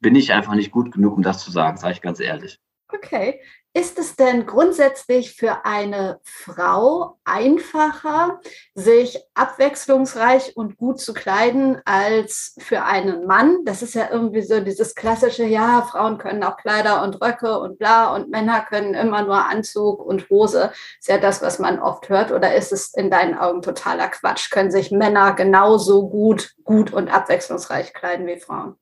[0.00, 2.58] bin ich einfach nicht gut genug, um das zu sagen, sage ich ganz ehrlich.
[2.88, 3.40] Okay.
[3.76, 8.38] Ist es denn grundsätzlich für eine Frau einfacher,
[8.76, 13.64] sich abwechslungsreich und gut zu kleiden als für einen Mann?
[13.64, 17.76] Das ist ja irgendwie so dieses klassische, ja, Frauen können auch Kleider und Röcke und
[17.80, 20.70] bla und Männer können immer nur Anzug und Hose.
[21.00, 22.30] Ist ja das, was man oft hört.
[22.30, 24.52] Oder ist es in deinen Augen totaler Quatsch?
[24.52, 28.76] Können sich Männer genauso gut, gut und abwechslungsreich kleiden wie Frauen?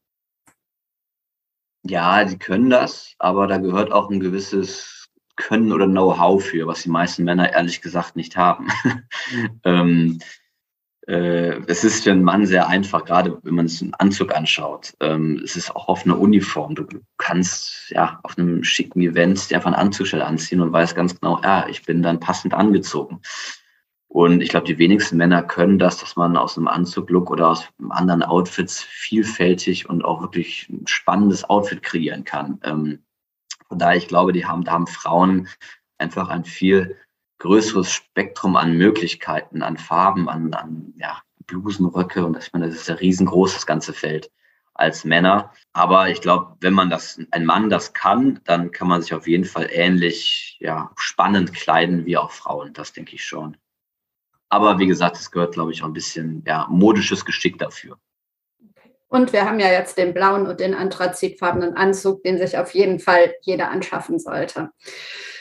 [1.84, 6.82] Ja, die können das, aber da gehört auch ein gewisses Können oder Know-how für, was
[6.82, 8.68] die meisten Männer ehrlich gesagt nicht haben.
[9.64, 10.18] ähm,
[11.08, 14.94] äh, es ist für einen Mann sehr einfach, gerade wenn man es einen Anzug anschaut.
[15.00, 16.76] Ähm, es ist auch auf einer Uniform.
[16.76, 16.86] Du
[17.18, 21.40] kannst ja auf einem schicken Event dir einfach einen Anzug anziehen und weißt ganz genau,
[21.42, 23.20] ja, ich bin dann passend angezogen.
[24.12, 27.70] Und ich glaube, die wenigsten Männer können das, dass man aus einem Anzuglook oder aus
[27.88, 32.60] anderen Outfits vielfältig und auch wirklich ein spannendes Outfit kreieren kann.
[32.62, 32.98] Ähm,
[33.68, 35.48] von daher, ich glaube, die haben, da haben Frauen
[35.96, 36.98] einfach ein viel
[37.38, 42.76] größeres Spektrum an Möglichkeiten, an Farben, an, an ja, Blusen, Röcke und ich meine, das
[42.76, 44.30] ist ja riesengroß, das ganze Feld
[44.74, 45.54] als Männer.
[45.72, 49.26] Aber ich glaube, wenn man das, ein Mann das kann, dann kann man sich auf
[49.26, 52.74] jeden Fall ähnlich ja, spannend kleiden wie auch Frauen.
[52.74, 53.56] Das denke ich schon.
[54.52, 57.96] Aber wie gesagt, es gehört, glaube ich, auch ein bisschen ja, modisches Geschick dafür.
[59.08, 62.98] Und wir haben ja jetzt den blauen und den anthrazitfarbenen Anzug, den sich auf jeden
[62.98, 64.68] Fall jeder anschaffen sollte.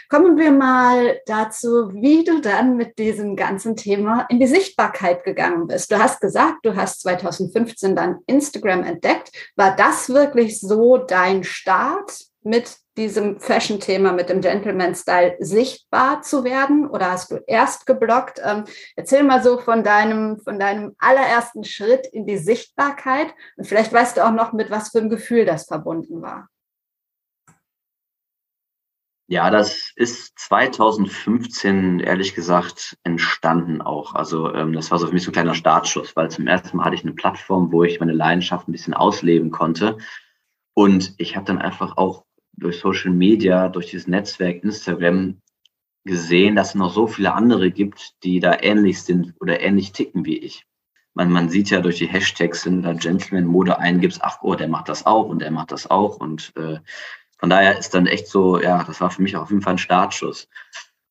[0.07, 5.67] Kommen wir mal dazu, wie du dann mit diesem ganzen Thema in die Sichtbarkeit gegangen
[5.67, 5.91] bist.
[5.91, 9.31] Du hast gesagt, du hast 2015 dann Instagram entdeckt.
[9.57, 16.87] War das wirklich so dein Start mit diesem Fashion-Thema mit dem Gentleman-Style sichtbar zu werden?
[16.87, 18.41] Oder hast du erst geblockt?
[18.43, 23.33] Ähm, erzähl mal so von deinem, von deinem allerersten Schritt in die Sichtbarkeit.
[23.57, 26.49] Und vielleicht weißt du auch noch, mit was für einem Gefühl das verbunden war.
[29.31, 34.13] Ja, das ist 2015 ehrlich gesagt entstanden auch.
[34.13, 36.83] Also ähm, das war so für mich so ein kleiner Startschuss, weil zum ersten Mal
[36.83, 39.97] hatte ich eine Plattform, wo ich meine Leidenschaft ein bisschen ausleben konnte.
[40.73, 45.41] Und ich habe dann einfach auch durch Social Media, durch dieses Netzwerk Instagram
[46.03, 50.25] gesehen, dass es noch so viele andere gibt, die da ähnlich sind oder ähnlich ticken
[50.25, 50.65] wie ich.
[51.13, 54.89] Man, man sieht ja durch die Hashtags, wenn da Gentleman-Mode eingibst, ach oh, der macht
[54.89, 56.17] das auch und der macht das auch.
[56.17, 56.79] Und äh,
[57.37, 59.79] von daher ist dann echt so, ja, das war für mich auf jeden Fall ein
[59.79, 60.47] Startschuss.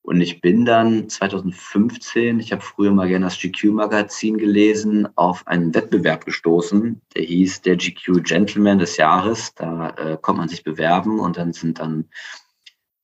[0.02, 5.74] Und ich bin dann 2015, ich habe früher mal gerne das GQ-Magazin gelesen, auf einen
[5.74, 9.54] Wettbewerb gestoßen, der hieß der GQ Gentleman des Jahres.
[9.54, 12.08] Da äh, konnte man sich bewerben und dann sind dann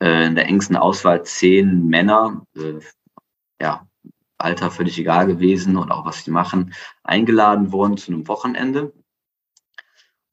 [0.01, 2.81] äh, in der engsten Auswahl zehn Männer, äh,
[3.61, 3.87] ja,
[4.39, 8.93] Alter völlig egal gewesen und auch was sie machen, eingeladen worden zu einem Wochenende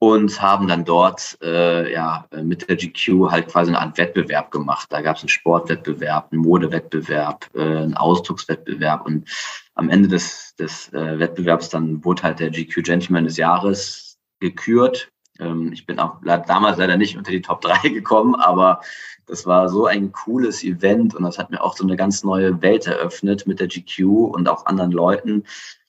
[0.04, 4.88] und haben dann dort äh, ja, mit der GQ halt quasi eine Art Wettbewerb gemacht.
[4.90, 9.30] Da gab es einen Sportwettbewerb, einen Modewettbewerb, äh, einen Ausdruckswettbewerb und
[9.76, 15.10] am Ende des, des äh, Wettbewerbs dann wurde halt der GQ Gentleman des Jahres gekürt.
[15.40, 18.82] Ähm, ich bin auch damals leider nicht unter die Top 3 gekommen, aber
[19.26, 22.62] das war so ein cooles Event und das hat mir auch so eine ganz neue
[22.62, 24.02] Welt eröffnet mit der GQ
[24.34, 25.46] und auch anderen Leuten,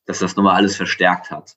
[0.06, 1.56] dass das nochmal alles verstärkt hat.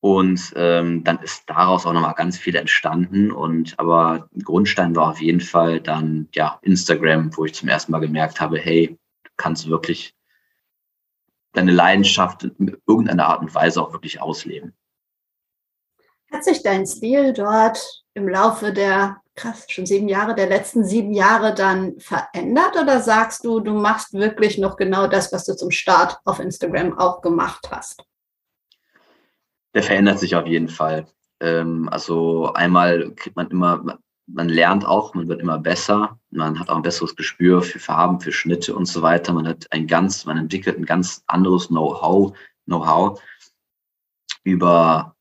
[0.00, 3.32] Und ähm, dann ist daraus auch nochmal ganz viel entstanden.
[3.32, 7.98] Und aber Grundstein war auf jeden Fall dann ja Instagram, wo ich zum ersten Mal
[7.98, 10.14] gemerkt habe, hey, du kannst wirklich
[11.52, 14.74] deine Leidenschaft in irgendeiner Art und Weise auch wirklich ausleben.
[16.30, 21.12] Hat sich dein Stil dort im Laufe der, krass, schon sieben Jahre, der letzten sieben
[21.12, 25.70] Jahre dann verändert oder sagst du, du machst wirklich noch genau das, was du zum
[25.70, 28.04] Start auf Instagram auch gemacht hast?
[29.74, 31.06] Der verändert sich auf jeden Fall.
[31.40, 36.68] Ähm, also einmal kriegt man immer, man lernt auch, man wird immer besser, man hat
[36.68, 39.32] auch ein besseres Gespür für Farben, für Schnitte und so weiter.
[39.32, 43.20] Man hat ein ganz, man entwickelt ein ganz anderes Know-how, Know-how
[44.44, 45.14] über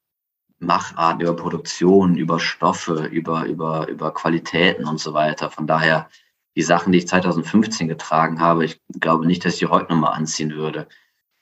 [0.60, 5.52] Macharten, über Produktion, über Stoffe, über, über, über Qualitäten und so weiter.
[5.52, 6.10] Von daher,
[6.56, 10.14] die Sachen, die ich 2015 getragen habe, ich glaube nicht, dass ich die heute nochmal
[10.14, 10.88] anziehen würde.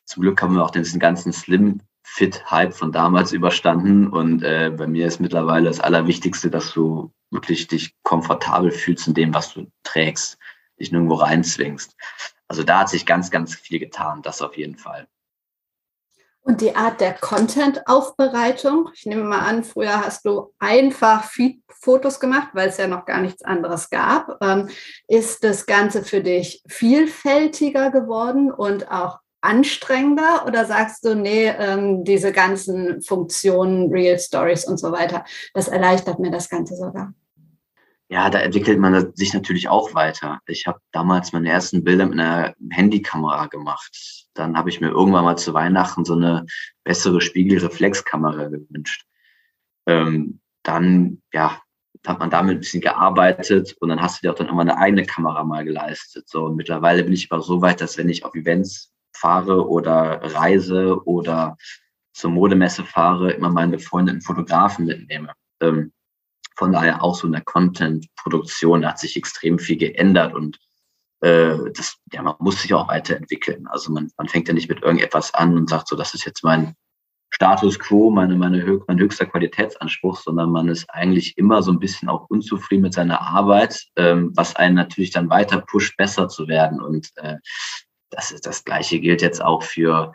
[0.05, 4.07] Zum Glück haben wir auch diesen ganzen Slim Fit-Hype von damals überstanden.
[4.07, 9.15] Und äh, bei mir ist mittlerweile das Allerwichtigste, dass du wirklich dich komfortabel fühlst in
[9.15, 10.37] dem, was du trägst,
[10.79, 11.95] dich nirgendwo reinzwingst.
[12.47, 15.07] Also da hat sich ganz, ganz viel getan, das auf jeden Fall.
[16.41, 22.49] Und die Art der Content-Aufbereitung, ich nehme mal an, früher hast du einfach Feed-Fotos gemacht,
[22.53, 24.37] weil es ja noch gar nichts anderes gab.
[24.41, 24.69] Ähm,
[25.07, 32.03] ist das Ganze für dich vielfältiger geworden und auch anstrengender oder sagst du, nee, ähm,
[32.03, 37.13] diese ganzen Funktionen, Real Stories und so weiter, das erleichtert mir das Ganze sogar?
[38.07, 40.39] Ja, da entwickelt man sich natürlich auch weiter.
[40.45, 45.23] Ich habe damals meine ersten Bilder mit einer Handykamera gemacht dann habe ich mir irgendwann
[45.23, 46.45] mal zu Weihnachten so eine
[46.83, 49.05] bessere Spiegelreflexkamera gewünscht.
[49.87, 51.61] Ähm, dann, ja,
[52.05, 54.77] hat man damit ein bisschen gearbeitet und dann hast du dir auch dann immer eine
[54.77, 56.29] eigene Kamera mal geleistet.
[56.29, 60.21] So, und mittlerweile bin ich aber so weit, dass wenn ich auf Events fahre oder
[60.23, 61.57] reise oder
[62.13, 65.33] zur Modemesse fahre, immer meine Freunde Fotografen mitnehme.
[65.61, 65.91] Ähm,
[66.55, 70.57] von daher auch so in der Content-Produktion hat sich extrem viel geändert und
[71.21, 73.67] äh, das, ja, man muss sich auch weiterentwickeln.
[73.67, 76.43] Also man, man fängt ja nicht mit irgendetwas an und sagt so, das ist jetzt
[76.43, 76.75] mein
[77.31, 82.07] Status quo, meine, meine, mein höchster Qualitätsanspruch, sondern man ist eigentlich immer so ein bisschen
[82.07, 86.79] auch unzufrieden mit seiner Arbeit, ähm, was einen natürlich dann weiter pusht, besser zu werden.
[86.79, 87.35] Und äh,
[88.09, 90.13] das ist das Gleiche gilt jetzt auch für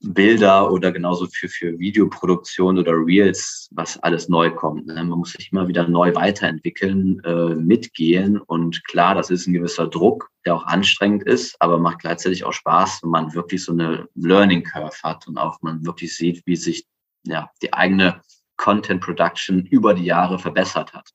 [0.00, 4.86] Bilder oder genauso für, für Videoproduktion oder Reels, was alles neu kommt.
[4.86, 4.94] Ne?
[4.94, 8.38] Man muss sich immer wieder neu weiterentwickeln, äh, mitgehen.
[8.38, 12.52] Und klar, das ist ein gewisser Druck, der auch anstrengend ist, aber macht gleichzeitig auch
[12.52, 16.56] Spaß, wenn man wirklich so eine Learning Curve hat und auch man wirklich sieht, wie
[16.56, 16.86] sich
[17.26, 18.20] ja, die eigene
[18.56, 21.08] Content Production über die Jahre verbessert hat.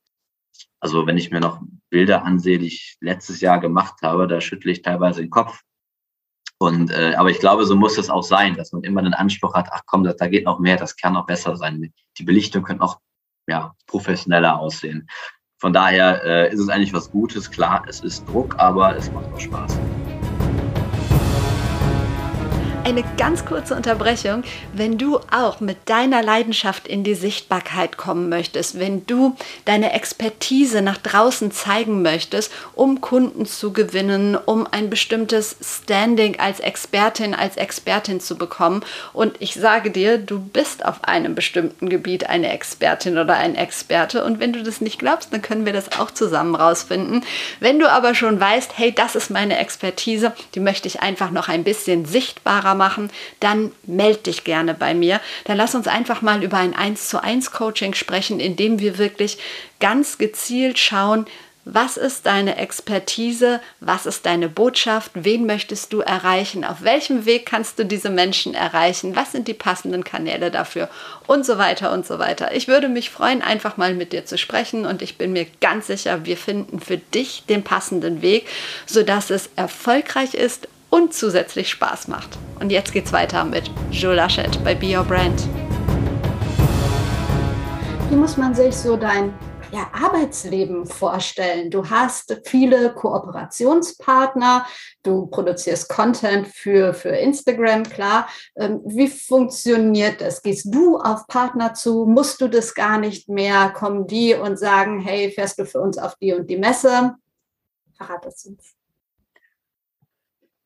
[0.80, 4.72] Also wenn ich mir noch Bilder ansehe, die ich letztes Jahr gemacht habe, da schüttle
[4.72, 5.62] ich teilweise den Kopf,
[6.62, 9.54] und äh, aber ich glaube, so muss es auch sein, dass man immer den Anspruch
[9.54, 11.90] hat, ach komm, da, da geht noch mehr, das kann noch besser sein.
[12.18, 13.00] Die Belichtung könnte noch
[13.48, 15.08] ja, professioneller aussehen.
[15.58, 17.50] Von daher äh, ist es eigentlich was Gutes.
[17.50, 19.78] Klar, es ist Druck, aber es macht auch Spaß
[22.90, 24.42] eine ganz kurze Unterbrechung.
[24.72, 30.82] Wenn du auch mit deiner Leidenschaft in die Sichtbarkeit kommen möchtest, wenn du deine Expertise
[30.82, 37.56] nach draußen zeigen möchtest, um Kunden zu gewinnen, um ein bestimmtes Standing als Expertin, als
[37.56, 38.84] Expertin zu bekommen.
[39.12, 44.24] Und ich sage dir, du bist auf einem bestimmten Gebiet eine Expertin oder ein Experte.
[44.24, 47.22] Und wenn du das nicht glaubst, dann können wir das auch zusammen rausfinden.
[47.60, 51.48] Wenn du aber schon weißt, hey, das ist meine Expertise, die möchte ich einfach noch
[51.48, 55.20] ein bisschen sichtbarer machen, dann melde dich gerne bei mir.
[55.44, 58.96] Dann lass uns einfach mal über ein 1 zu 1 Coaching sprechen, in dem wir
[58.96, 59.38] wirklich
[59.78, 61.26] ganz gezielt schauen,
[61.66, 63.60] was ist deine Expertise?
[63.80, 65.10] Was ist deine Botschaft?
[65.14, 66.64] Wen möchtest du erreichen?
[66.64, 69.14] Auf welchem Weg kannst du diese Menschen erreichen?
[69.14, 70.88] Was sind die passenden Kanäle dafür?
[71.26, 72.54] Und so weiter und so weiter.
[72.54, 75.88] Ich würde mich freuen, einfach mal mit dir zu sprechen und ich bin mir ganz
[75.88, 78.48] sicher, wir finden für dich den passenden Weg,
[78.86, 82.38] sodass es erfolgreich ist und zusätzlich Spaß macht.
[82.60, 85.48] Und jetzt geht's weiter mit Joe Laschet bei Be Your Brand.
[88.10, 89.32] Wie muss man sich so dein
[89.72, 91.70] ja, Arbeitsleben vorstellen?
[91.70, 94.66] Du hast viele Kooperationspartner,
[95.04, 98.28] du produzierst Content für, für Instagram, klar.
[98.56, 100.42] Ähm, wie funktioniert das?
[100.42, 102.04] Gehst du auf Partner zu?
[102.04, 103.70] Musst du das gar nicht mehr?
[103.70, 107.14] Kommen die und sagen, hey, fährst du für uns auf die und die Messe?
[107.96, 108.79] Verrat es uns.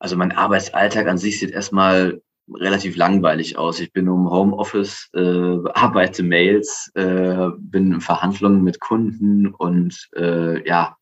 [0.04, 2.20] Also mein Arbeitsalltag an sich sieht erstmal
[2.52, 3.80] relativ langweilig aus.
[3.80, 10.62] Ich bin im Homeoffice, äh, arbeite Mails, äh, bin in Verhandlungen mit Kunden und äh,
[10.68, 10.98] ja,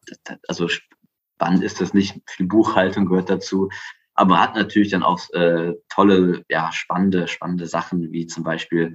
[0.46, 2.20] also spannend ist das nicht.
[2.30, 3.70] Viel Buchhaltung gehört dazu.
[4.14, 8.94] Aber hat natürlich dann auch äh, tolle, ja, spannende, spannende Sachen, wie zum Beispiel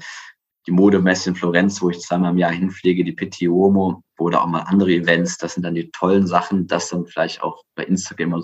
[0.67, 4.47] die Modemesse in Florenz, wo ich zweimal im Jahr hinfliege, die Pitti Uomo oder auch
[4.47, 5.37] mal andere Events.
[5.37, 8.35] Das sind dann die tollen Sachen, das dann vielleicht auch bei Instagram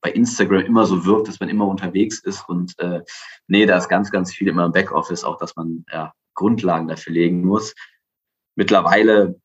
[0.00, 2.48] bei Instagram immer so wirkt, dass man immer unterwegs ist.
[2.48, 3.02] Und äh,
[3.46, 7.12] nee, da ist ganz, ganz viel immer im Backoffice, auch dass man ja, Grundlagen dafür
[7.12, 7.74] legen muss.
[8.54, 9.40] Mittlerweile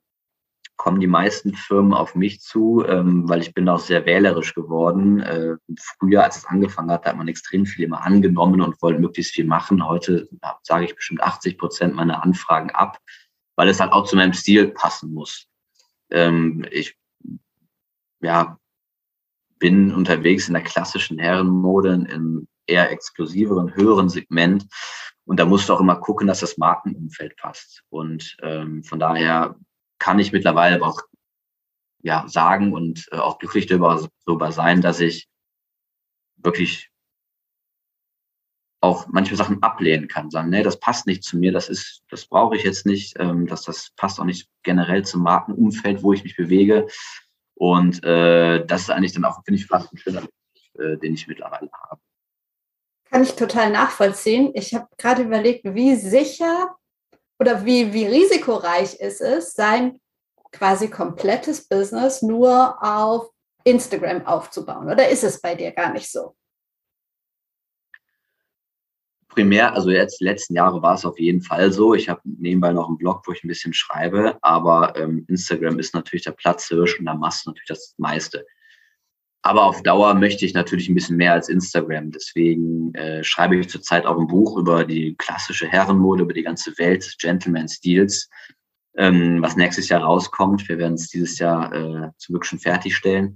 [0.76, 5.22] kommen die meisten Firmen auf mich zu, ähm, weil ich bin auch sehr wählerisch geworden.
[5.22, 9.34] Äh, früher, als es angefangen hat, hat man extrem viel immer angenommen und wollte möglichst
[9.34, 9.88] viel machen.
[9.88, 13.00] Heute ja, sage ich bestimmt 80 Prozent meiner Anfragen ab,
[13.56, 15.48] weil es halt auch zu meinem Stil passen muss.
[16.10, 16.98] Ähm, ich
[18.22, 18.58] ja,
[19.63, 24.65] bin unterwegs in der klassischen Herrenmode, im eher exklusiveren, höheren Segment.
[25.23, 27.82] Und da musst du auch immer gucken, dass das Markenumfeld passt.
[27.88, 29.56] Und ähm, von daher
[29.99, 31.02] kann ich mittlerweile aber auch
[32.02, 35.30] ja, sagen und äh, auch glücklich darüber, darüber sein, dass ich
[36.36, 36.91] wirklich
[38.82, 42.26] auch manche Sachen ablehnen kann, sagen, nee, das passt nicht zu mir, das ist, das
[42.26, 46.26] brauche ich jetzt nicht, ähm, das, das passt auch nicht generell zum Markenumfeld, wo ich
[46.26, 46.86] mich bewege.
[47.56, 50.24] Und äh, das ist eigentlich dann auch, finde ich, fast ein schöner,
[50.80, 52.02] äh, den ich mittlerweile habe.
[53.10, 54.52] Kann ich total nachvollziehen.
[54.56, 56.76] Ich habe gerade überlegt, wie sicher
[57.39, 60.00] oder wie, wie risikoreich ist es, sein
[60.52, 63.30] quasi komplettes Business nur auf
[63.63, 64.89] Instagram aufzubauen?
[64.89, 66.36] Oder ist es bei dir gar nicht so?
[69.34, 71.93] Primär, also jetzt die letzten Jahre war es auf jeden Fall so.
[71.93, 75.93] Ich habe nebenbei noch einen Blog, wo ich ein bisschen schreibe, aber ähm, Instagram ist
[75.93, 78.46] natürlich der Platzhirsch und da machst du natürlich das meiste.
[79.41, 82.12] Aber auf Dauer möchte ich natürlich ein bisschen mehr als Instagram.
[82.12, 86.78] Deswegen äh, schreibe ich zurzeit auch ein Buch über die klassische Herrenmode, über die ganze
[86.78, 88.30] Welt Gentleman-Stils,
[88.96, 90.69] ähm, was nächstes Jahr rauskommt.
[90.69, 93.36] Wir werden es dieses Jahr äh, zum Glück schon fertigstellen.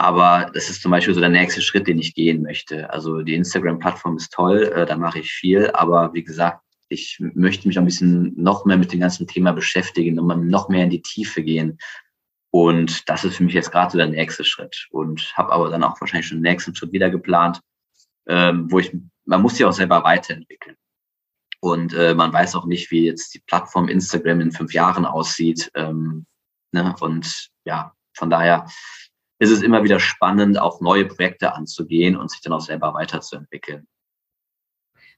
[0.00, 2.90] Aber das ist zum Beispiel so der nächste Schritt, den ich gehen möchte.
[2.90, 5.70] Also die Instagram-Plattform ist toll, äh, da mache ich viel.
[5.72, 10.18] Aber wie gesagt, ich möchte mich ein bisschen noch mehr mit dem ganzen Thema beschäftigen
[10.18, 11.78] und noch mehr in die Tiefe gehen
[12.50, 14.88] und das ist für mich jetzt gerade so der nächste Schritt.
[14.90, 17.60] Und habe aber dann auch wahrscheinlich schon den nächsten Schritt wieder geplant,
[18.26, 18.92] ähm, wo ich,
[19.24, 20.76] man muss sich auch selber weiterentwickeln.
[21.60, 25.70] Und äh, man weiß auch nicht, wie jetzt die Plattform Instagram in fünf Jahren aussieht.
[25.74, 26.26] Ähm,
[26.72, 26.94] ne?
[27.00, 28.66] Und ja, von daher
[29.40, 33.88] ist es immer wieder spannend, auch neue Projekte anzugehen und sich dann auch selber weiterzuentwickeln.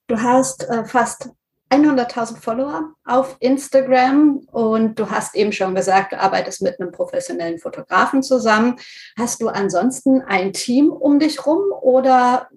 [0.06, 1.30] Du hast äh, fast
[1.70, 7.58] 100.000 Follower auf Instagram und du hast eben schon gesagt, du arbeitest mit einem professionellen
[7.58, 8.76] Fotografen zusammen.
[9.18, 12.48] Hast du ansonsten ein Team um dich rum oder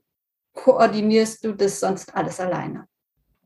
[0.53, 2.87] koordinierst du das sonst alles alleine?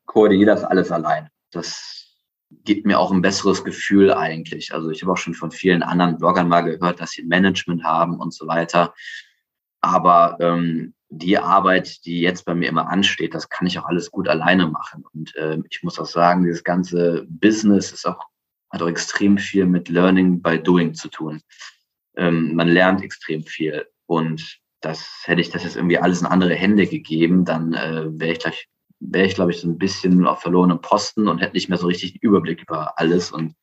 [0.06, 1.30] Koordiniere das alles alleine.
[1.52, 2.09] Das
[2.50, 4.74] gibt mir auch ein besseres Gefühl eigentlich.
[4.74, 8.20] Also ich habe auch schon von vielen anderen Bloggern mal gehört, dass sie Management haben
[8.20, 8.94] und so weiter.
[9.82, 14.12] Aber ähm, die Arbeit, die jetzt bei mir immer ansteht, das kann ich auch alles
[14.12, 15.04] gut alleine machen.
[15.14, 18.26] Und äh, ich muss auch sagen, dieses ganze Business ist auch,
[18.72, 21.42] hat auch extrem viel mit Learning by Doing zu tun.
[22.18, 23.88] Ähm, man lernt extrem viel.
[24.06, 28.32] Und das hätte ich das jetzt irgendwie alles in andere Hände gegeben, dann äh, wäre
[28.32, 28.68] ich gleich,
[29.00, 31.88] wäre ich, glaube ich, so ein bisschen auf verlorenem Posten und hätte nicht mehr so
[31.88, 33.32] richtig den Überblick über alles.
[33.32, 33.56] Und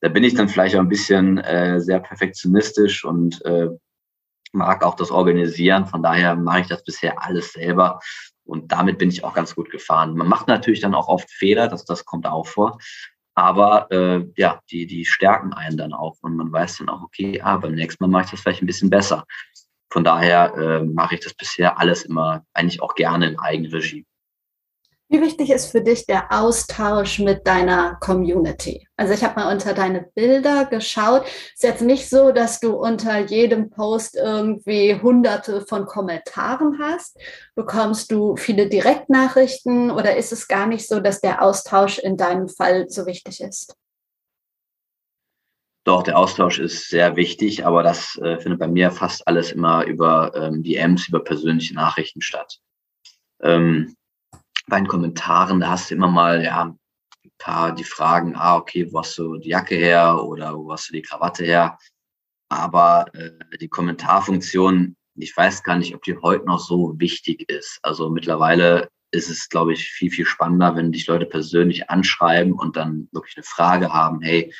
[0.00, 3.68] da bin ich dann vielleicht auch ein bisschen äh, sehr perfektionistisch und äh,
[4.52, 5.86] mag auch das Organisieren.
[5.86, 8.00] Von daher mache ich das bisher alles selber.
[8.44, 10.16] Und damit bin ich auch ganz gut gefahren.
[10.16, 12.78] Man macht natürlich dann auch oft Fehler, das, das kommt auch vor.
[13.34, 16.16] Aber äh, ja, die, die stärken einen dann auch.
[16.20, 18.66] Und man weiß dann auch, okay, ah, beim nächsten Mal mache ich das vielleicht ein
[18.66, 19.24] bisschen besser.
[19.90, 24.06] Von daher äh, mache ich das bisher alles immer eigentlich auch gerne in Eigenregie.
[25.14, 28.88] Wie wichtig ist für dich der Austausch mit deiner Community?
[28.96, 31.22] Also ich habe mal unter deine Bilder geschaut.
[31.24, 37.16] Es ist jetzt nicht so, dass du unter jedem Post irgendwie hunderte von Kommentaren hast.
[37.54, 42.48] Bekommst du viele Direktnachrichten oder ist es gar nicht so, dass der Austausch in deinem
[42.48, 43.76] Fall so wichtig ist?
[45.84, 49.84] Doch, der Austausch ist sehr wichtig, aber das äh, findet bei mir fast alles immer
[49.84, 52.58] über ähm, DMs, über persönliche Nachrichten statt.
[53.40, 53.94] Ähm,
[54.66, 56.78] bei den Kommentaren, da hast du immer mal, ja, ein
[57.38, 60.94] paar, die fragen, ah, okay, wo hast du die Jacke her oder wo hast du
[60.94, 61.78] die Krawatte her?
[62.48, 67.78] Aber äh, die Kommentarfunktion, ich weiß gar nicht, ob die heute noch so wichtig ist.
[67.82, 72.76] Also mittlerweile ist es, glaube ich, viel, viel spannender, wenn dich Leute persönlich anschreiben und
[72.76, 74.52] dann wirklich eine Frage haben, hey,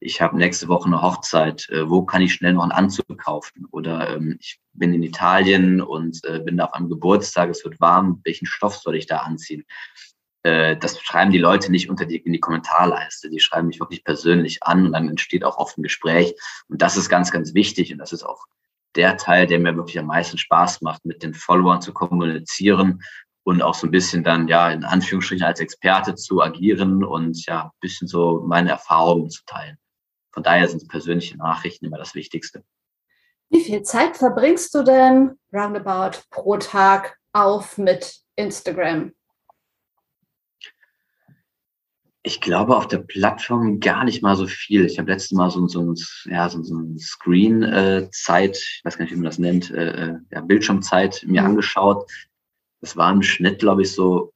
[0.00, 3.66] ich habe nächste Woche eine Hochzeit, äh, wo kann ich schnell noch einen Anzug kaufen?
[3.70, 7.80] Oder ähm, ich bin in Italien und äh, bin da auf einem Geburtstag, es wird
[7.80, 9.64] warm, welchen Stoff soll ich da anziehen?
[10.42, 14.04] Äh, das schreiben die Leute nicht unter die, in die Kommentarleiste, die schreiben mich wirklich
[14.04, 16.34] persönlich an und dann entsteht auch oft ein Gespräch.
[16.68, 18.44] Und das ist ganz, ganz wichtig und das ist auch
[18.96, 23.02] der Teil, der mir wirklich am meisten Spaß macht, mit den Followern zu kommunizieren
[23.44, 27.64] und auch so ein bisschen dann, ja, in Anführungsstrichen als Experte zu agieren und ja,
[27.64, 29.78] ein bisschen so meine Erfahrungen zu teilen.
[30.36, 32.62] Von daher sind persönliche Nachrichten immer das Wichtigste.
[33.48, 39.14] Wie viel Zeit verbringst du denn roundabout pro Tag auf mit Instagram?
[42.22, 44.84] Ich glaube auf der Plattform gar nicht mal so viel.
[44.84, 45.94] Ich habe letztes Mal so, so,
[46.26, 50.18] ja, so, so ein Screen-Zeit, ich weiß gar nicht, wie man das nennt, äh, äh
[50.32, 51.46] ja, Bildschirmzeit mir mhm.
[51.46, 52.10] angeschaut.
[52.82, 54.34] Das war im Schnitt, glaube ich, so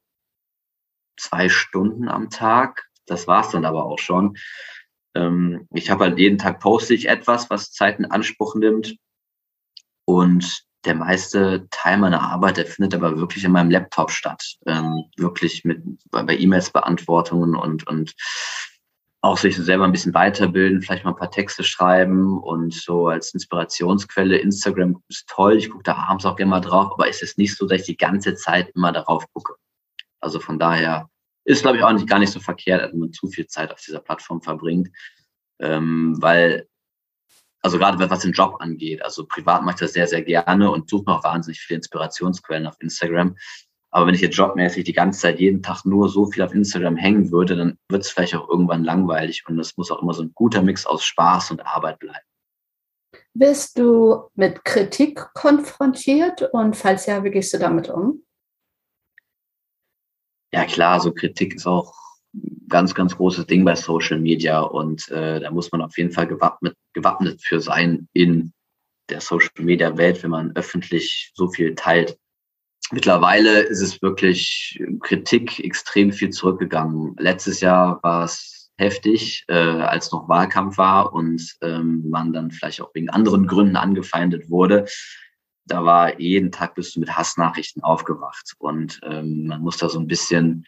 [1.18, 2.88] zwei Stunden am Tag.
[3.04, 4.38] Das war es dann aber auch schon.
[5.14, 8.96] Ähm, ich habe halt jeden Tag poste ich etwas, was Zeit in Anspruch nimmt.
[10.04, 14.56] Und der meiste Teil meiner Arbeit, der findet aber wirklich in meinem Laptop statt.
[14.66, 18.14] Ähm, wirklich mit bei E-Mails Beantwortungen und, und
[19.22, 23.34] auch sich selber ein bisschen weiterbilden, vielleicht mal ein paar Texte schreiben und so als
[23.34, 24.38] Inspirationsquelle.
[24.38, 27.54] Instagram ist toll, ich gucke da abends auch gerne mal drauf, aber es ist nicht
[27.54, 29.56] so, dass ich die ganze Zeit immer darauf gucke.
[30.20, 31.10] Also von daher
[31.50, 33.80] ist, glaube ich, auch nicht gar nicht so verkehrt, wenn man zu viel Zeit auf
[33.80, 34.88] dieser Plattform verbringt.
[35.58, 36.66] Ähm, weil
[37.62, 39.02] also gerade was den Job angeht.
[39.02, 42.76] Also privat mache ich das sehr, sehr gerne und suche noch wahnsinnig viele Inspirationsquellen auf
[42.80, 43.36] Instagram.
[43.90, 46.96] Aber wenn ich jetzt jobmäßig die ganze Zeit jeden Tag nur so viel auf Instagram
[46.96, 50.22] hängen würde, dann wird es vielleicht auch irgendwann langweilig und es muss auch immer so
[50.22, 52.24] ein guter Mix aus Spaß und Arbeit bleiben.
[53.34, 58.22] Bist du mit Kritik konfrontiert und falls ja, wie gehst du damit um?
[60.52, 61.94] Ja klar, so Kritik ist auch
[62.68, 66.26] ganz, ganz großes Ding bei Social Media und äh, da muss man auf jeden Fall
[66.26, 68.52] gewappnet, gewappnet für sein in
[69.08, 72.16] der Social Media Welt, wenn man öffentlich so viel teilt.
[72.92, 77.14] Mittlerweile ist es wirklich Kritik extrem viel zurückgegangen.
[77.18, 82.80] Letztes Jahr war es heftig, äh, als noch Wahlkampf war und ähm, man dann vielleicht
[82.80, 84.86] auch wegen anderen Gründen angefeindet wurde.
[85.70, 90.00] Da war jeden Tag bist du mit Hassnachrichten aufgewacht und ähm, man muss da so
[90.00, 90.66] ein bisschen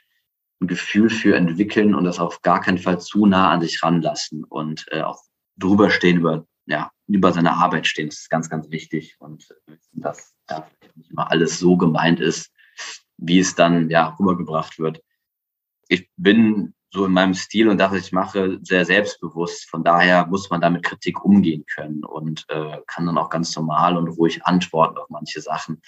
[0.60, 4.44] ein Gefühl für entwickeln und das auf gar keinen Fall zu nah an sich ranlassen
[4.44, 5.20] und äh, auch
[5.56, 8.10] drüber stehen, über, ja, über seine Arbeit stehen.
[8.10, 12.52] Das ist ganz, ganz wichtig und äh, dass ja, nicht immer alles so gemeint ist,
[13.16, 15.02] wie es dann ja rübergebracht wird.
[15.88, 19.68] Ich bin so in meinem Stil und das, was ich mache, sehr selbstbewusst.
[19.70, 23.96] Von daher muss man damit Kritik umgehen können und äh, kann dann auch ganz normal
[23.96, 25.80] und ruhig antworten auf manche Sachen.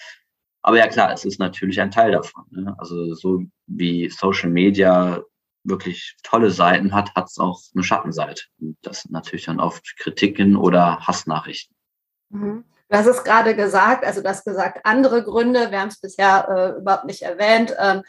[0.63, 2.45] Aber ja klar, es ist natürlich ein Teil davon.
[2.49, 2.75] Ne?
[2.79, 5.21] Also so wie Social Media
[5.63, 8.43] wirklich tolle Seiten hat, hat es auch eine Schattenseite.
[8.59, 11.75] Und das sind natürlich dann oft Kritiken oder Hassnachrichten.
[12.29, 12.63] Mhm.
[12.89, 16.47] Du hast es gerade gesagt, also du hast gesagt, andere Gründe, wir haben es bisher
[16.49, 18.03] äh, überhaupt nicht erwähnt, ähm,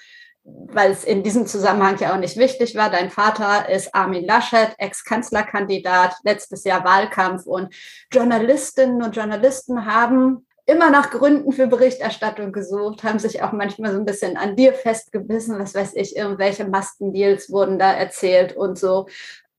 [0.47, 2.91] weil es in diesem Zusammenhang ja auch nicht wichtig war.
[2.91, 7.75] Dein Vater ist Armin Laschet, Ex-Kanzlerkandidat, letztes Jahr Wahlkampf und
[8.13, 13.99] Journalistinnen und Journalisten haben immer nach Gründen für Berichterstattung gesucht, haben sich auch manchmal so
[13.99, 19.07] ein bisschen an dir festgebissen, was weiß ich, irgendwelche Mastendeals wurden da erzählt und so.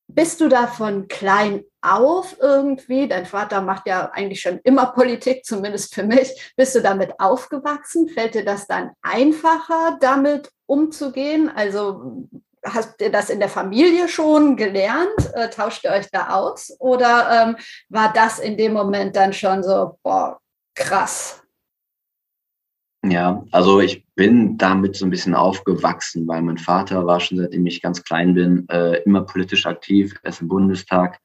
[0.07, 3.07] Bist du da von klein auf irgendwie?
[3.07, 6.53] Dein Vater macht ja eigentlich schon immer Politik, zumindest für mich.
[6.55, 8.07] Bist du damit aufgewachsen?
[8.09, 11.51] Fällt dir das dann einfacher, damit umzugehen?
[11.53, 12.27] Also
[12.63, 15.33] hast ihr das in der Familie schon gelernt?
[15.33, 16.75] Äh, tauscht ihr euch da aus?
[16.79, 17.57] Oder ähm,
[17.89, 20.39] war das in dem Moment dann schon so, boah,
[20.73, 21.43] krass.
[23.09, 27.65] Ja, also ich bin damit so ein bisschen aufgewachsen, weil mein Vater war schon seitdem
[27.65, 30.13] ich ganz klein bin, äh, immer politisch aktiv.
[30.23, 31.19] Er ist im Bundestag,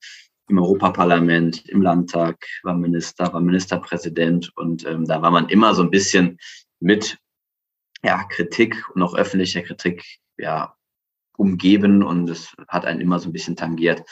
[0.49, 5.83] im Europaparlament, im Landtag, war Minister, war Ministerpräsident und ähm, da war man immer so
[5.83, 6.39] ein bisschen
[6.78, 7.18] mit
[8.05, 10.05] ja, Kritik und auch öffentlicher Kritik
[10.37, 10.76] ja,
[11.37, 14.05] umgeben und es hat einen immer so ein bisschen tangiert.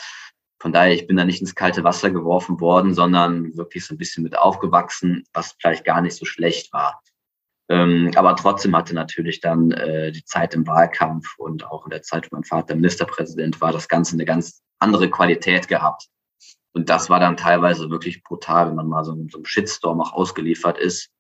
[0.60, 3.98] Von daher, ich bin da nicht ins kalte Wasser geworfen worden, sondern wirklich so ein
[3.98, 7.00] bisschen mit aufgewachsen, was vielleicht gar nicht so schlecht war.
[7.70, 12.02] Ähm, aber trotzdem hatte natürlich dann äh, die Zeit im Wahlkampf und auch in der
[12.02, 16.08] Zeit, wo mein Vater Ministerpräsident war, das Ganze eine ganz andere Qualität gehabt.
[16.72, 20.12] Und das war dann teilweise wirklich brutal, wenn man mal so, so einem Shitstorm auch
[20.12, 21.10] ausgeliefert ist.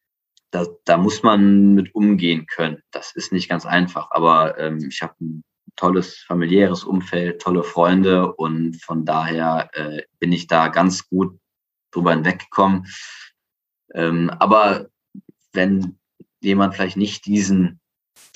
[0.50, 2.82] Da, da muss man mit umgehen können.
[2.90, 5.44] Das ist nicht ganz einfach, aber ähm, ich habe ein
[5.76, 11.38] tolles familiäres Umfeld, tolle Freunde und von daher äh, bin ich da ganz gut
[11.92, 12.86] drüber hinweggekommen.
[13.94, 14.88] Ähm, aber
[15.52, 15.99] wenn
[16.40, 17.80] jemand vielleicht nicht diesen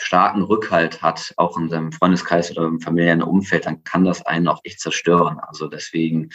[0.01, 4.49] starken Rückhalt hat, auch in seinem Freundeskreis oder im familiären Umfeld, dann kann das einen
[4.49, 5.39] auch echt zerstören.
[5.41, 6.31] Also deswegen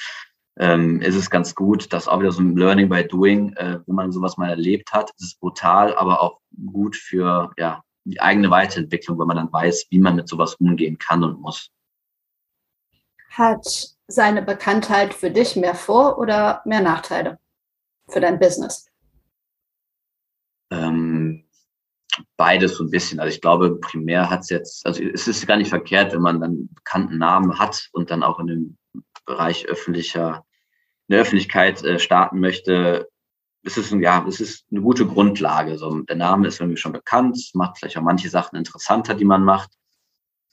[0.58, 3.96] ähm, ist es ganz gut, dass auch wieder so ein Learning by Doing, äh, wenn
[3.96, 8.50] man sowas mal erlebt hat, ist es brutal, aber auch gut für ja, die eigene
[8.50, 11.72] Weiterentwicklung, weil man dann weiß, wie man mit sowas umgehen kann und muss.
[13.30, 13.66] Hat
[14.08, 17.40] seine Bekanntheit für dich mehr Vor- oder mehr Nachteile
[18.10, 18.88] für dein Business?
[20.72, 21.19] Ähm,
[22.38, 23.20] beides so ein bisschen.
[23.20, 26.40] Also ich glaube, primär hat es jetzt, also es ist gar nicht verkehrt, wenn man
[26.40, 28.78] dann bekannten Namen hat und dann auch in dem
[29.26, 30.46] Bereich öffentlicher,
[31.08, 33.08] in der Öffentlichkeit äh, starten möchte,
[33.64, 35.78] es ist, ja, es ist eine gute Grundlage.
[35.78, 39.44] So, der Name ist irgendwie schon bekannt, macht vielleicht auch manche Sachen interessanter, die man
[39.44, 39.72] macht.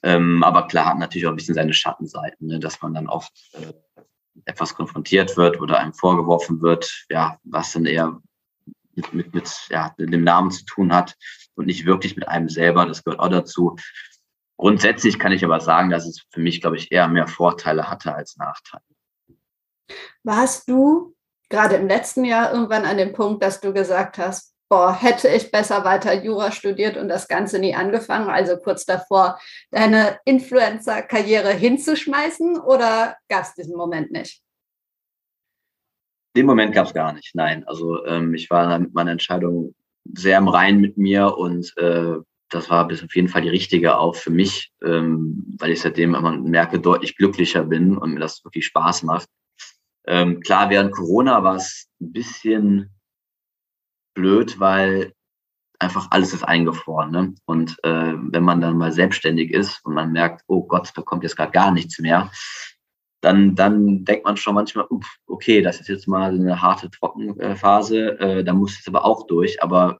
[0.03, 3.31] Ähm, aber klar hat natürlich auch ein bisschen seine Schattenseiten, ne, dass man dann oft
[3.53, 3.73] äh,
[4.45, 8.19] etwas konfrontiert wird oder einem vorgeworfen wird, ja, was dann eher
[8.93, 11.15] mit, mit, mit, ja, mit dem Namen zu tun hat
[11.57, 12.85] und nicht wirklich mit einem selber.
[12.85, 13.75] Das gehört auch dazu.
[14.57, 18.15] Grundsätzlich kann ich aber sagen, dass es für mich, glaube ich, eher mehr Vorteile hatte
[18.15, 18.83] als Nachteile.
[20.23, 21.15] Warst du
[21.49, 25.51] gerade im letzten Jahr irgendwann an dem Punkt, dass du gesagt hast, boah, hätte ich
[25.51, 29.39] besser weiter Jura studiert und das Ganze nie angefangen, also kurz davor,
[29.71, 34.41] deine Influencer-Karriere hinzuschmeißen oder gab es diesen Moment nicht?
[36.35, 37.65] Den Moment gab es gar nicht, nein.
[37.65, 39.73] Also ähm, ich war mit meiner Entscheidung
[40.15, 42.17] sehr im Rein mit mir und äh,
[42.49, 46.15] das war bis auf jeden Fall die richtige auch für mich, ähm, weil ich seitdem
[46.15, 49.27] immer merke, deutlich glücklicher bin und mir das wirklich Spaß macht.
[50.05, 52.95] Ähm, klar, während Corona war es ein bisschen
[54.15, 55.13] blöd, weil
[55.79, 57.11] einfach alles ist eingefroren.
[57.11, 57.35] Ne?
[57.45, 61.23] Und äh, wenn man dann mal selbstständig ist und man merkt, oh Gott, da kommt
[61.23, 62.31] jetzt gerade gar nichts mehr,
[63.27, 64.85] dann, dann denkt man schon manchmal,
[65.25, 69.61] okay, das ist jetzt mal eine harte Trockenphase, äh, da muss es aber auch durch.
[69.61, 69.99] Aber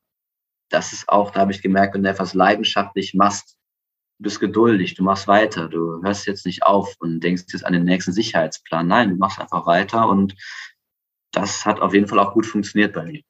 [0.69, 3.57] das ist auch, da habe ich gemerkt, wenn du etwas leidenschaftlich machst,
[4.19, 7.73] du bist geduldig, du machst weiter, du hörst jetzt nicht auf und denkst jetzt an
[7.73, 8.87] den nächsten Sicherheitsplan.
[8.87, 10.33] Nein, du machst einfach weiter und
[11.33, 13.21] das hat auf jeden Fall auch gut funktioniert bei mir.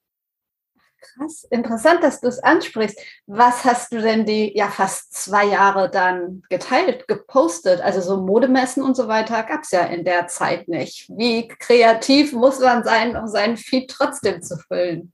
[1.00, 2.98] Krass, interessant, dass du es ansprichst.
[3.26, 7.80] Was hast du denn die ja fast zwei Jahre dann geteilt, gepostet?
[7.80, 11.08] Also so Modemessen und so weiter gab es ja in der Zeit nicht.
[11.08, 15.12] Wie kreativ muss man sein, um seinen Feed trotzdem zu füllen?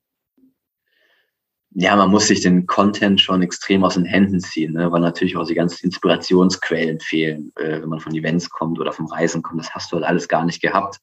[1.77, 4.93] ja, man muss sich den Content schon extrem aus den Händen ziehen, ne?
[4.93, 9.07] weil natürlich auch die ganzen Inspirationsquellen fehlen, äh, wenn man von Events kommt oder vom
[9.07, 9.61] Reisen kommt.
[9.61, 11.01] Das hast du halt alles gar nicht gehabt.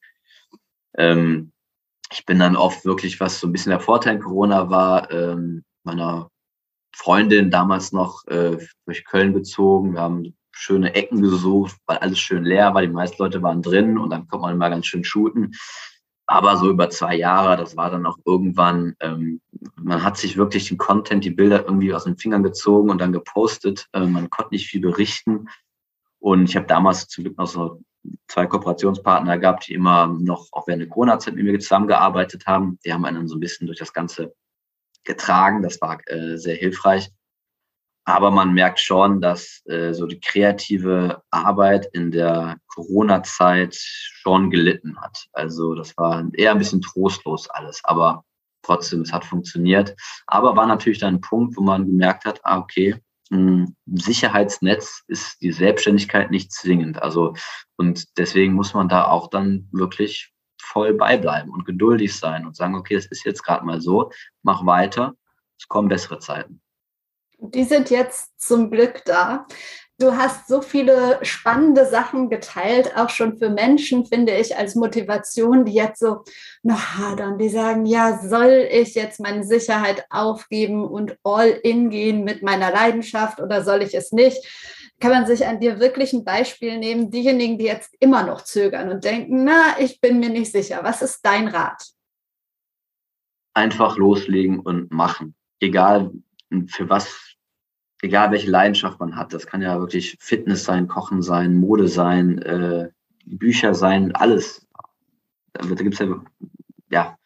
[0.96, 1.52] Ähm,
[2.12, 5.64] ich bin dann oft wirklich, was so ein bisschen der Vorteil in Corona war, ähm,
[5.84, 6.28] meiner
[6.94, 9.94] Freundin damals noch äh, durch Köln gezogen.
[9.94, 12.82] Wir haben schöne Ecken gesucht, weil alles schön leer war.
[12.82, 15.52] Die meisten Leute waren drin und dann konnte man mal ganz schön shooten.
[16.26, 19.40] Aber so über zwei Jahre, das war dann auch irgendwann, ähm,
[19.76, 23.12] man hat sich wirklich den Content, die Bilder irgendwie aus den Fingern gezogen und dann
[23.12, 23.88] gepostet.
[23.92, 25.48] Äh, man konnte nicht viel berichten.
[26.20, 27.80] Und ich habe damals zum Glück noch so
[28.28, 32.78] zwei Kooperationspartner gehabt, die immer noch auch während der Corona-Zeit mit mir zusammengearbeitet haben.
[32.84, 34.34] Die haben einen so ein bisschen durch das Ganze
[35.04, 35.62] getragen.
[35.62, 37.10] Das war äh, sehr hilfreich.
[38.04, 45.00] Aber man merkt schon, dass äh, so die kreative Arbeit in der Corona-Zeit schon gelitten
[45.00, 45.26] hat.
[45.32, 48.24] Also das war eher ein bisschen trostlos alles, aber
[48.62, 49.94] trotzdem, es hat funktioniert.
[50.26, 53.00] Aber war natürlich dann ein Punkt, wo man gemerkt hat, ah, okay,
[53.86, 57.02] Sicherheitsnetz ist die Selbstständigkeit nicht zwingend.
[57.02, 57.34] Also,
[57.76, 62.74] und deswegen muss man da auch dann wirklich voll beibleiben und geduldig sein und sagen,
[62.74, 64.10] okay, es ist jetzt gerade mal so,
[64.42, 65.14] mach weiter,
[65.58, 66.60] es kommen bessere Zeiten.
[67.38, 69.46] Die sind jetzt zum Glück da.
[69.98, 75.64] Du hast so viele spannende Sachen geteilt, auch schon für Menschen, finde ich, als Motivation,
[75.64, 76.24] die jetzt so
[76.62, 82.24] noch hadern, die sagen, ja, soll ich jetzt meine Sicherheit aufgeben und all in gehen
[82.24, 84.44] mit meiner Leidenschaft oder soll ich es nicht?
[84.98, 88.88] Kann man sich an dir wirklich ein Beispiel nehmen, diejenigen, die jetzt immer noch zögern
[88.88, 90.80] und denken, na, ich bin mir nicht sicher.
[90.82, 91.84] Was ist dein Rat?
[93.54, 95.34] Einfach loslegen und machen.
[95.60, 96.12] Egal
[96.68, 97.31] für was
[98.02, 102.38] egal welche Leidenschaft man hat, das kann ja wirklich Fitness sein, Kochen sein, Mode sein,
[102.42, 102.90] äh,
[103.24, 104.66] Bücher sein, alles.
[105.52, 106.22] Da gibt es ja,
[106.90, 107.18] ja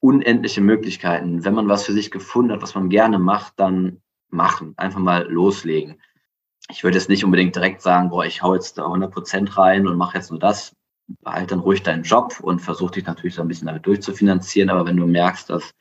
[0.00, 1.44] unendliche Möglichkeiten.
[1.44, 4.00] Wenn man was für sich gefunden hat, was man gerne macht, dann
[4.30, 4.74] machen.
[4.76, 6.00] Einfach mal loslegen.
[6.70, 9.86] Ich würde jetzt nicht unbedingt direkt sagen, boah, ich hau jetzt da 100 Prozent rein
[9.86, 10.74] und mache jetzt nur das.
[11.22, 14.70] Behalt dann ruhig deinen Job und versuch dich natürlich so ein bisschen damit durchzufinanzieren.
[14.70, 15.74] Aber wenn du merkst, dass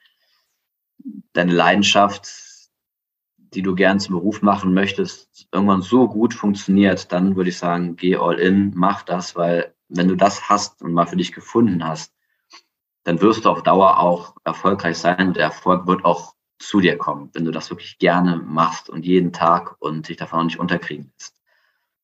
[1.34, 2.47] deine Leidenschaft
[3.54, 7.96] die du gern zum Beruf machen möchtest, irgendwann so gut funktioniert, dann würde ich sagen,
[7.96, 11.86] geh all in, mach das, weil wenn du das hast und mal für dich gefunden
[11.86, 12.14] hast,
[13.04, 15.34] dann wirst du auf Dauer auch erfolgreich sein.
[15.34, 19.32] Der Erfolg wird auch zu dir kommen, wenn du das wirklich gerne machst und jeden
[19.32, 21.40] Tag und dich davon auch nicht unterkriegen lässt.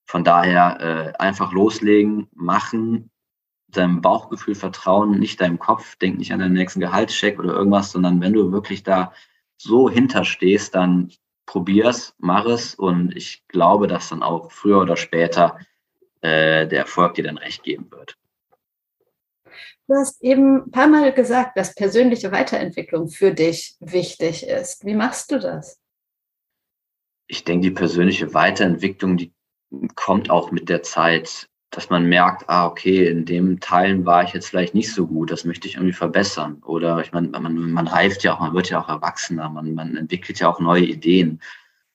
[0.06, 3.10] Von daher äh, einfach loslegen, machen,
[3.68, 8.22] deinem Bauchgefühl vertrauen, nicht deinem Kopf, denk nicht an deinen nächsten Gehaltscheck oder irgendwas, sondern
[8.22, 9.12] wenn du wirklich da
[9.58, 11.12] so hinterstehst, dann
[11.46, 15.58] probier's, mach es und ich glaube, dass dann auch früher oder später
[16.22, 18.18] äh, der Erfolg dir dann recht geben wird.
[19.88, 24.86] Du hast eben ein paar Mal gesagt, dass persönliche Weiterentwicklung für dich wichtig ist.
[24.86, 25.80] Wie machst du das?
[27.28, 29.34] Ich denke, die persönliche Weiterentwicklung, die
[29.96, 31.50] kommt auch mit der Zeit.
[31.76, 35.32] Dass man merkt, ah, okay, in dem Teilen war ich jetzt vielleicht nicht so gut,
[35.32, 36.62] das möchte ich irgendwie verbessern.
[36.64, 39.98] Oder ich meine, man, man reift ja auch, man wird ja auch erwachsener, man, man
[39.98, 41.42] entwickelt ja auch neue Ideen.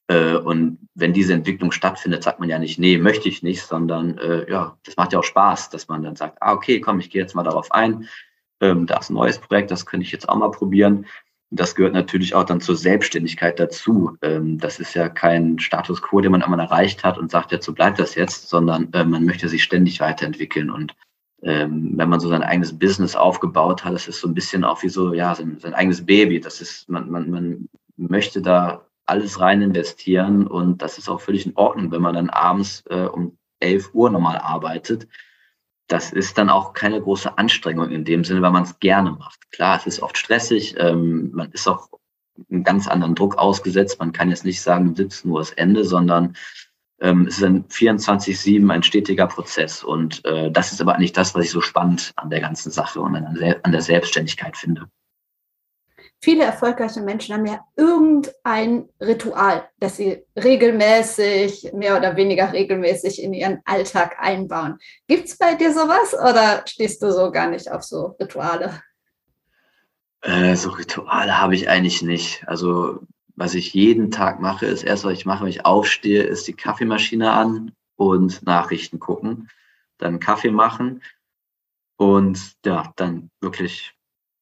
[0.08, 4.18] Äh, und wenn diese Entwicklung stattfindet, sagt man ja nicht, nee, möchte ich nicht, sondern
[4.18, 7.10] äh, ja, das macht ja auch Spaß, dass man dann sagt, ah, okay, komm, ich
[7.10, 8.08] gehe jetzt mal darauf ein.
[8.60, 11.06] Ähm, da ist ein neues Projekt, das könnte ich jetzt auch mal probieren.
[11.50, 14.16] Das gehört natürlich auch dann zur Selbstständigkeit dazu.
[14.20, 17.64] Ähm, das ist ja kein Status quo, den man einmal erreicht hat und sagt, jetzt
[17.64, 20.70] so bleibt das jetzt, sondern äh, man möchte sich ständig weiterentwickeln.
[20.70, 20.94] Und
[21.42, 24.82] ähm, wenn man so sein eigenes Business aufgebaut hat, das ist so ein bisschen auch
[24.82, 26.40] wie so, ja, sein, sein eigenes Baby.
[26.40, 31.46] Das ist, man, man, man möchte da alles rein investieren und das ist auch völlig
[31.46, 35.08] in Ordnung, wenn man dann abends äh, um 11 Uhr nochmal arbeitet
[35.88, 39.50] das ist dann auch keine große Anstrengung in dem Sinne, weil man es gerne macht.
[39.50, 41.88] Klar, es ist oft stressig, ähm, man ist auch
[42.50, 43.98] einen ganz anderen Druck ausgesetzt.
[43.98, 46.36] Man kann jetzt nicht sagen, 17 Uhr ist Ende, sondern
[47.00, 49.82] ähm, es ist ein 24-7 ein stetiger Prozess.
[49.82, 53.00] Und äh, das ist aber eigentlich das, was ich so spannend an der ganzen Sache
[53.00, 54.88] und an der, an der Selbstständigkeit finde
[56.20, 63.32] viele erfolgreiche Menschen haben ja irgendein Ritual, das sie regelmäßig, mehr oder weniger regelmäßig in
[63.32, 64.78] ihren Alltag einbauen.
[65.06, 68.82] Gibt es bei dir sowas oder stehst du so gar nicht auf so Rituale?
[70.22, 72.46] Äh, so Rituale habe ich eigentlich nicht.
[72.48, 73.00] Also
[73.36, 76.54] was ich jeden Tag mache, ist erst, was ich mache, wenn ich aufstehe, ist die
[76.54, 79.48] Kaffeemaschine an und Nachrichten gucken,
[79.96, 81.02] dann Kaffee machen
[81.96, 83.94] und ja, dann wirklich,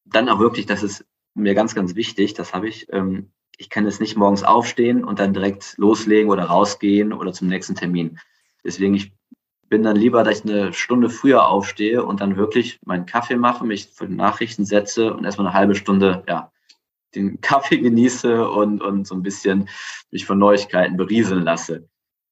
[0.07, 1.05] dann auch wirklich, dass es
[1.37, 2.87] mir ganz, ganz wichtig, das habe ich.
[2.93, 7.49] Ähm, ich kann jetzt nicht morgens aufstehen und dann direkt loslegen oder rausgehen oder zum
[7.49, 8.19] nächsten Termin.
[8.65, 9.13] Deswegen, ich
[9.69, 13.65] bin dann lieber, dass ich eine Stunde früher aufstehe und dann wirklich meinen Kaffee mache,
[13.65, 16.53] mich für Nachrichten setze und erstmal eine halbe Stunde, ja,
[17.15, 19.69] den Kaffee genieße und, und so ein bisschen
[20.11, 21.89] mich von Neuigkeiten berieseln lasse.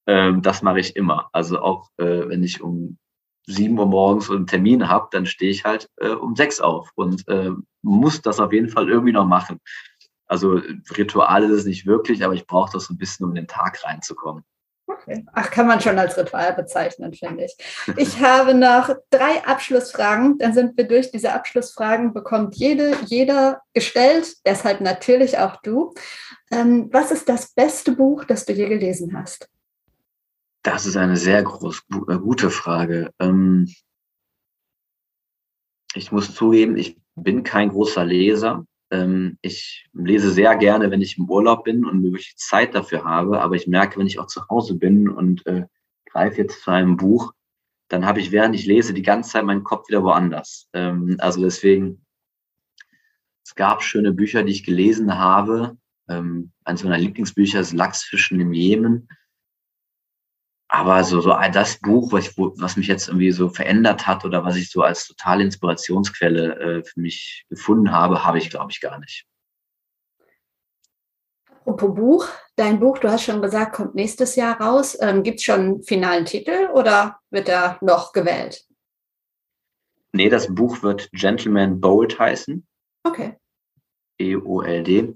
[0.07, 1.31] Ähm, das mache ich immer.
[1.33, 2.99] Also auch äh, wenn ich um
[3.47, 7.27] sieben Uhr morgens einen Termin habe, dann stehe ich halt äh, um sechs auf und
[7.29, 7.51] äh,
[7.83, 9.61] muss das auf jeden Fall irgendwie noch machen.
[10.27, 10.61] Also
[10.97, 13.47] Ritual ist es nicht wirklich, aber ich brauche das so ein bisschen, um in den
[13.47, 14.45] Tag reinzukommen.
[14.87, 15.25] Okay.
[15.33, 17.57] Ach, kann man schon als Ritual bezeichnen, finde ich.
[17.97, 20.39] Ich habe noch drei Abschlussfragen.
[20.39, 21.11] Dann sind wir durch.
[21.11, 25.95] Diese Abschlussfragen bekommt jede, jeder gestellt, deshalb natürlich auch du.
[26.51, 29.49] Ähm, was ist das beste Buch, das du je gelesen hast?
[30.65, 33.13] Das ist eine sehr groß, äh, gute Frage.
[33.21, 33.69] Ähm,
[35.95, 38.65] ich muss zugeben, ich bin kein großer Leser.
[38.91, 43.43] Ähm, ich lese sehr gerne, wenn ich im Urlaub bin und wirklich Zeit dafür habe.
[43.43, 45.67] Aber ich merke, wenn ich auch zu Hause bin und äh,
[46.07, 47.35] greife jetzt zu einem Buch,
[47.89, 50.71] dann habe ich, während ich lese, die ganze Zeit meinen Kopf wieder woanders.
[50.73, 52.07] Ähm, also deswegen,
[53.45, 55.77] es gab schöne Bücher, die ich gelesen habe.
[56.07, 59.09] Eines meiner Lieblingsbücher ist Lachsfischen im Jemen.
[60.75, 64.45] Aber so, so das Buch, was, ich, was mich jetzt irgendwie so verändert hat oder
[64.45, 68.81] was ich so als totale Inspirationsquelle äh, für mich gefunden habe, habe ich, glaube ich,
[68.81, 69.25] gar nicht.
[71.65, 74.99] Apropos Buch, dein Buch, du hast schon gesagt, kommt nächstes Jahr raus.
[75.01, 78.67] Ähm, Gibt es schon einen finalen Titel oder wird er noch gewählt?
[80.11, 82.67] Nee, das Buch wird Gentleman Bold heißen.
[83.05, 83.37] Okay.
[84.19, 85.15] E-O-L-D.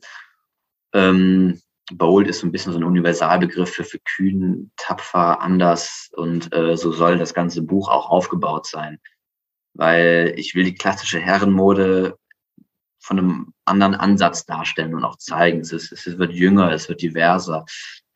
[0.93, 1.61] Ähm,
[1.93, 6.77] bold ist so ein bisschen so ein Universalbegriff für, für kühn, tapfer, anders und äh,
[6.77, 8.99] so soll das ganze Buch auch aufgebaut sein.
[9.75, 12.19] Weil ich will die klassische Herrenmode
[13.01, 15.61] von einem anderen Ansatz darstellen und auch zeigen.
[15.61, 17.65] Es, ist, es wird jünger, es wird diverser,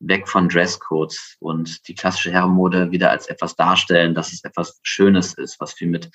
[0.00, 5.34] weg von Dresscodes und die klassische Herrenmode wieder als etwas darstellen, dass es etwas Schönes
[5.34, 6.10] ist, was viel mit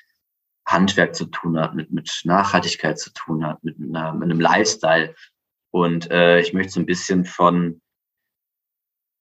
[0.68, 5.16] Handwerk zu tun hat, mit, mit Nachhaltigkeit zu tun hat, mit, einer, mit einem Lifestyle,
[5.84, 7.82] und äh, ich möchte so ein bisschen von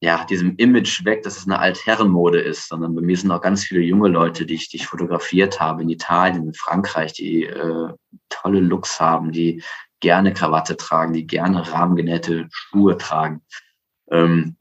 [0.01, 3.65] ja, diesem Image weg, dass es eine Altherrenmode ist, sondern bei mir sind auch ganz
[3.65, 7.89] viele junge Leute, die ich, die ich fotografiert habe in Italien, in Frankreich, die äh,
[8.29, 9.63] tolle Looks haben, die
[10.01, 13.43] gerne Krawatte tragen, die gerne rahmengenähte Schuhe tragen.
[14.11, 14.57] Ähm,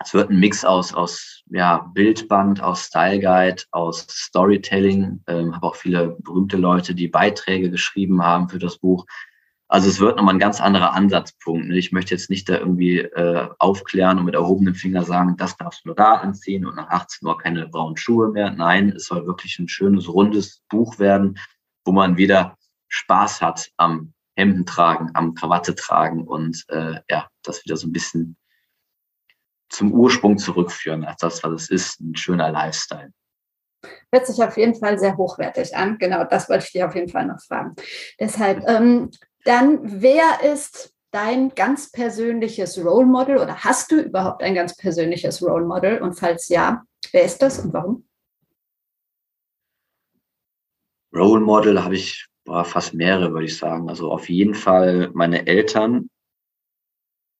[0.00, 5.24] es wird ein Mix aus, aus ja, Bildband, aus Style Guide, aus Storytelling.
[5.26, 9.04] Ähm, habe auch viele berühmte Leute, die Beiträge geschrieben haben für das Buch.
[9.70, 11.68] Also es wird nochmal ein ganz anderer Ansatzpunkt.
[11.68, 11.76] Ne?
[11.76, 15.84] Ich möchte jetzt nicht da irgendwie äh, aufklären und mit erhobenem Finger sagen, das darfst
[15.84, 18.50] du nur da anziehen und nach 18 Uhr keine braunen Schuhe mehr.
[18.50, 21.38] Nein, es soll wirklich ein schönes, rundes Buch werden,
[21.84, 22.56] wo man wieder
[22.88, 27.92] Spaß hat am Hemden tragen, am Krawatte tragen und äh, ja, das wieder so ein
[27.92, 28.36] bisschen
[29.68, 33.12] zum Ursprung zurückführen, als das, was es ist, ein schöner Lifestyle.
[34.12, 35.98] Hört sich auf jeden Fall sehr hochwertig an.
[35.98, 37.74] Genau, das wollte ich dir auf jeden Fall noch fragen.
[38.18, 39.10] Deshalb, ähm,
[39.44, 45.42] dann, wer ist dein ganz persönliches Role Model oder hast du überhaupt ein ganz persönliches
[45.42, 46.02] Role Model?
[46.02, 48.06] Und falls ja, wer ist das und warum?
[51.14, 52.26] Role Model habe ich
[52.64, 53.88] fast mehrere, würde ich sagen.
[53.88, 56.10] Also auf jeden Fall meine Eltern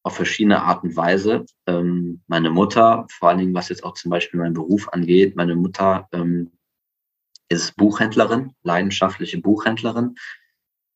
[0.03, 1.45] auf verschiedene Art und Weise.
[1.67, 5.57] Ähm, meine Mutter, vor allen Dingen was jetzt auch zum Beispiel meinen Beruf angeht, meine
[5.57, 6.53] Mutter ähm,
[7.51, 10.17] ist Buchhändlerin, leidenschaftliche Buchhändlerin,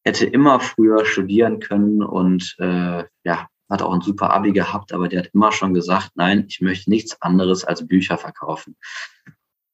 [0.05, 5.09] hätte immer früher studieren können und äh, ja, hat auch ein super Abi gehabt, aber
[5.09, 8.77] der hat immer schon gesagt, nein, ich möchte nichts anderes als Bücher verkaufen.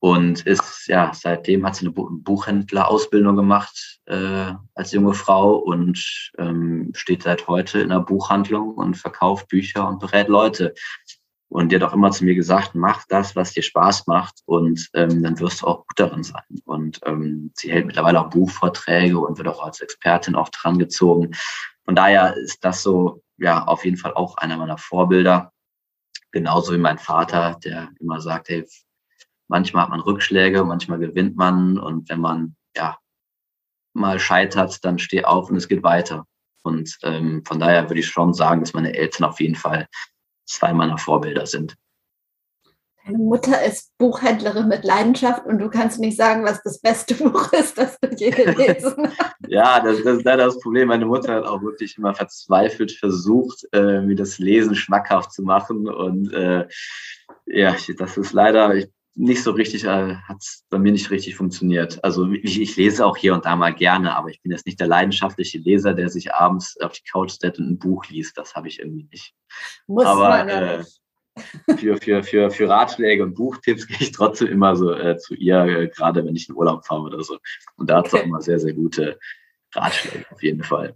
[0.00, 6.90] Und ist, ja, seitdem hat sie eine Buchhändlerausbildung gemacht äh, als junge Frau und ähm,
[6.94, 10.74] steht seit heute in der Buchhandlung und verkauft Bücher und berät Leute.
[11.50, 14.88] Und die hat auch immer zu mir gesagt, mach das, was dir Spaß macht und
[14.92, 16.42] ähm, dann wirst du auch gut darin sein.
[16.64, 21.30] Und ähm, sie hält mittlerweile auch Buchvorträge und wird auch als Expertin auch dran gezogen.
[21.86, 25.52] Von daher ist das so, ja, auf jeden Fall auch einer meiner Vorbilder.
[26.32, 28.66] Genauso wie mein Vater, der immer sagt, hey,
[29.46, 32.98] manchmal hat man Rückschläge, manchmal gewinnt man und wenn man, ja,
[33.94, 36.26] mal scheitert, dann steh auf und es geht weiter.
[36.62, 39.88] Und ähm, von daher würde ich schon sagen, dass meine Eltern auf jeden Fall
[40.48, 41.76] zwei meiner Vorbilder sind.
[43.04, 47.52] Deine Mutter ist Buchhändlerin mit Leidenschaft und du kannst nicht sagen, was das beste Buch
[47.54, 49.34] ist, das du je gelesen hast.
[49.48, 50.88] ja, das, das, ist leider das Problem.
[50.88, 55.88] Meine Mutter hat auch wirklich immer verzweifelt versucht, äh, mir das Lesen schmackhaft zu machen.
[55.88, 56.68] Und äh,
[57.46, 62.02] ja, das ist leider, ich nicht so richtig, äh, hat bei mir nicht richtig funktioniert.
[62.04, 64.78] Also ich, ich, lese auch hier und da mal gerne, aber ich bin jetzt nicht
[64.78, 68.38] der leidenschaftliche Leser, der sich abends auf die Couch setzt und ein Buch liest.
[68.38, 69.34] Das habe ich irgendwie nicht.
[69.88, 70.84] Muss aber man ja äh,
[71.76, 75.64] für, für, für, für Ratschläge und Buchtipps gehe ich trotzdem immer so äh, zu ihr,
[75.64, 77.38] äh, gerade wenn ich in Urlaub fahre oder so.
[77.76, 78.22] Und da hat es okay.
[78.22, 79.18] auch immer sehr, sehr gute
[79.74, 80.94] Ratschläge auf jeden Fall.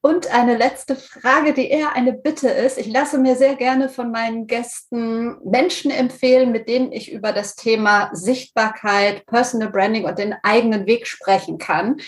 [0.00, 2.78] Und eine letzte Frage, die eher eine Bitte ist.
[2.78, 7.56] Ich lasse mir sehr gerne von meinen Gästen Menschen empfehlen, mit denen ich über das
[7.56, 12.00] Thema Sichtbarkeit, Personal Branding und den eigenen Weg sprechen kann.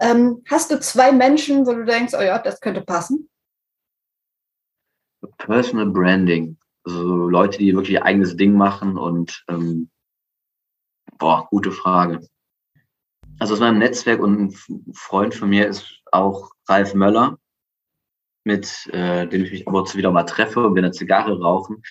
[0.00, 3.28] Ähm, hast du zwei Menschen, wo du denkst, oh ja, das könnte passen?
[5.38, 6.56] Personal Branding.
[6.84, 9.90] Also Leute, die wirklich ihr eigenes Ding machen und ähm,
[11.18, 12.26] boah, gute Frage.
[13.38, 17.38] Also aus meinem Netzwerk und ein Freund von mir ist auch Ralf Möller,
[18.44, 21.82] mit äh, dem ich mich aber zu wieder mal treffe und wir eine Zigarre rauchen.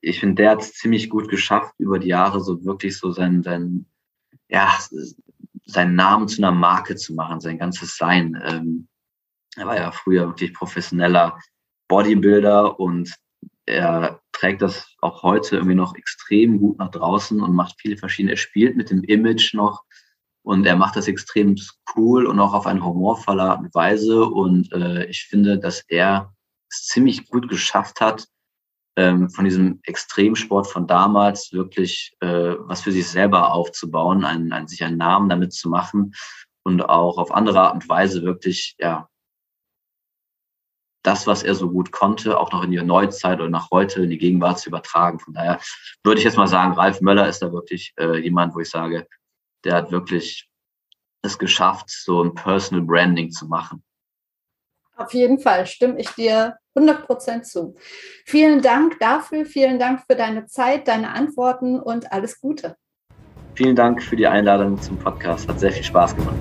[0.00, 3.42] Ich finde, der hat es ziemlich gut geschafft, über die Jahre so wirklich so sein,
[3.42, 3.86] sein,
[4.48, 4.78] ja,
[5.66, 8.40] seinen Namen zu einer Marke zu machen, sein ganzes Sein.
[8.44, 8.88] Ähm,
[9.56, 11.38] er war ja früher wirklich professioneller
[11.88, 13.14] Bodybuilder und
[13.66, 18.32] er trägt das auch heute irgendwie noch extrem gut nach draußen und macht viele verschiedene.
[18.32, 19.84] Er spielt mit dem Image noch
[20.50, 21.54] und er macht das extrem
[21.94, 24.24] cool und auch auf eine humorvolle Art und Weise.
[24.24, 26.34] Und äh, ich finde, dass er
[26.68, 28.26] es ziemlich gut geschafft hat,
[28.96, 34.66] ähm, von diesem Extremsport von damals wirklich äh, was für sich selber aufzubauen, einen, einen,
[34.66, 36.14] sich einen Namen damit zu machen
[36.64, 39.08] und auch auf andere Art und Weise wirklich, ja,
[41.04, 44.10] das, was er so gut konnte, auch noch in die Neuzeit oder nach heute in
[44.10, 45.20] die Gegenwart zu übertragen.
[45.20, 45.60] Von daher
[46.02, 49.06] würde ich jetzt mal sagen, Ralf Möller ist da wirklich äh, jemand, wo ich sage,
[49.64, 50.48] der hat wirklich
[51.22, 53.82] es geschafft, so ein Personal Branding zu machen.
[54.96, 57.74] Auf jeden Fall stimme ich dir 100% zu.
[58.26, 62.76] Vielen Dank dafür, vielen Dank für deine Zeit, deine Antworten und alles Gute.
[63.54, 65.48] Vielen Dank für die Einladung zum Podcast.
[65.48, 66.36] Hat sehr viel Spaß gemacht.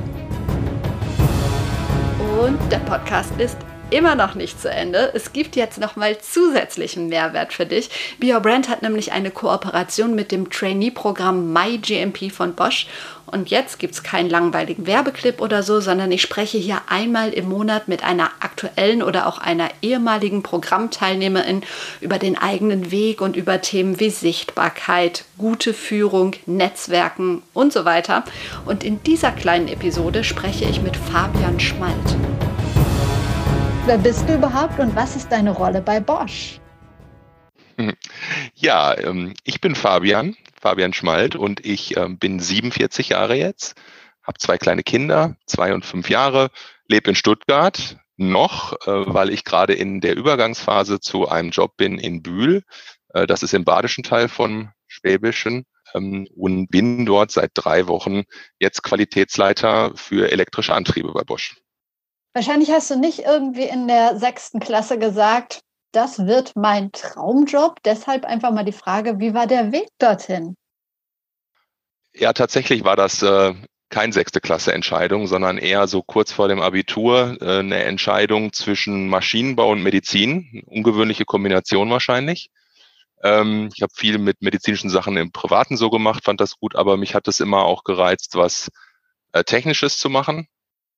[2.40, 3.58] Und der Podcast ist
[3.92, 5.12] immer noch nicht zu Ende.
[5.14, 7.90] Es gibt jetzt noch mal zusätzlichen Mehrwert für dich.
[8.20, 12.88] Be Your Brand hat nämlich eine Kooperation mit dem Trainee-Programm MyGMP von Bosch.
[13.26, 17.48] Und jetzt gibt es keinen langweiligen Werbeclip oder so, sondern ich spreche hier einmal im
[17.48, 21.62] Monat mit einer aktuellen oder auch einer ehemaligen Programmteilnehmerin
[22.02, 28.24] über den eigenen Weg und über Themen wie Sichtbarkeit, gute Führung, Netzwerken und so weiter.
[28.66, 32.16] Und in dieser kleinen Episode spreche ich mit Fabian Schmalt.
[33.90, 36.60] Wer bist du überhaupt und was ist deine Rolle bei Bosch?
[38.54, 43.74] Ja, ähm, ich bin Fabian, Fabian Schmalt und ich ähm, bin 47 Jahre jetzt,
[44.22, 46.52] habe zwei kleine Kinder, zwei und fünf Jahre,
[46.88, 51.98] lebe in Stuttgart noch, äh, weil ich gerade in der Übergangsphase zu einem Job bin
[51.98, 52.62] in Bühl.
[53.16, 55.66] Äh, das ist im badischen Teil von Schwäbischen
[55.96, 58.26] ähm, und bin dort seit drei Wochen
[58.60, 61.56] jetzt Qualitätsleiter für elektrische Antriebe bei Bosch.
[62.34, 65.62] Wahrscheinlich hast du nicht irgendwie in der sechsten Klasse gesagt,
[65.92, 67.82] das wird mein Traumjob.
[67.84, 70.56] Deshalb einfach mal die Frage, wie war der Weg dorthin?
[72.14, 73.54] Ja, tatsächlich war das äh,
[73.90, 79.10] kein sechste Klasse Entscheidung, sondern eher so kurz vor dem Abitur äh, eine Entscheidung zwischen
[79.10, 80.64] Maschinenbau und Medizin.
[80.68, 82.52] Ungewöhnliche Kombination wahrscheinlich.
[83.24, 86.98] Ähm, ich habe viel mit medizinischen Sachen im Privaten so gemacht, fand das gut, aber
[86.98, 88.70] mich hat es immer auch gereizt, was
[89.34, 90.48] äh, Technisches zu machen.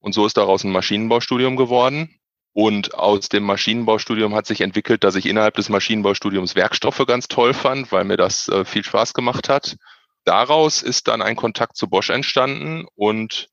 [0.01, 2.19] Und so ist daraus ein Maschinenbaustudium geworden.
[2.53, 7.53] Und aus dem Maschinenbaustudium hat sich entwickelt, dass ich innerhalb des Maschinenbaustudiums Werkstoffe ganz toll
[7.53, 9.77] fand, weil mir das äh, viel Spaß gemacht hat.
[10.25, 13.47] Daraus ist dann ein Kontakt zu Bosch entstanden und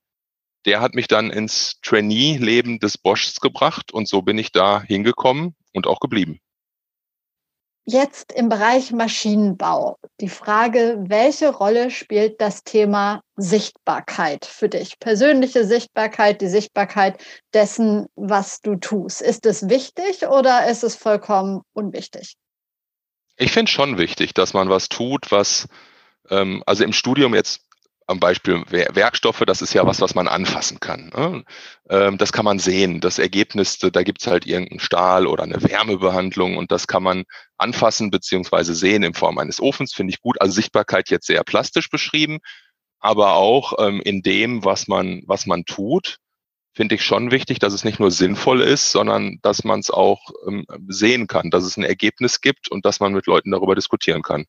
[0.66, 5.55] der hat mich dann ins Trainee-Leben des Boschs gebracht und so bin ich da hingekommen
[5.72, 6.40] und auch geblieben.
[7.91, 9.97] Jetzt im Bereich Maschinenbau.
[10.20, 14.99] Die Frage, welche Rolle spielt das Thema Sichtbarkeit für dich?
[14.99, 17.16] Persönliche Sichtbarkeit, die Sichtbarkeit
[17.55, 19.22] dessen, was du tust.
[19.22, 22.34] Ist es wichtig oder ist es vollkommen unwichtig?
[23.39, 25.66] Ich finde schon wichtig, dass man was tut, was,
[26.28, 27.62] ähm, also im Studium jetzt
[28.09, 31.11] am Beispiel Werkstoffe, das ist ja was, was man anfassen kann.
[31.14, 31.44] Ne?
[31.90, 33.00] Ähm, das kann man sehen.
[33.00, 37.24] Das Ergebnis, da gibt's halt irgendeinen Stahl oder eine Wärmebehandlung und das kann man
[37.59, 40.40] anfassen beziehungsweise sehen in Form eines Ofens, finde ich gut.
[40.40, 42.38] Also Sichtbarkeit jetzt sehr plastisch beschrieben,
[42.98, 46.16] aber auch ähm, in dem, was man, was man tut,
[46.72, 50.30] finde ich schon wichtig, dass es nicht nur sinnvoll ist, sondern dass man es auch
[50.46, 54.22] ähm, sehen kann, dass es ein Ergebnis gibt und dass man mit Leuten darüber diskutieren
[54.22, 54.46] kann.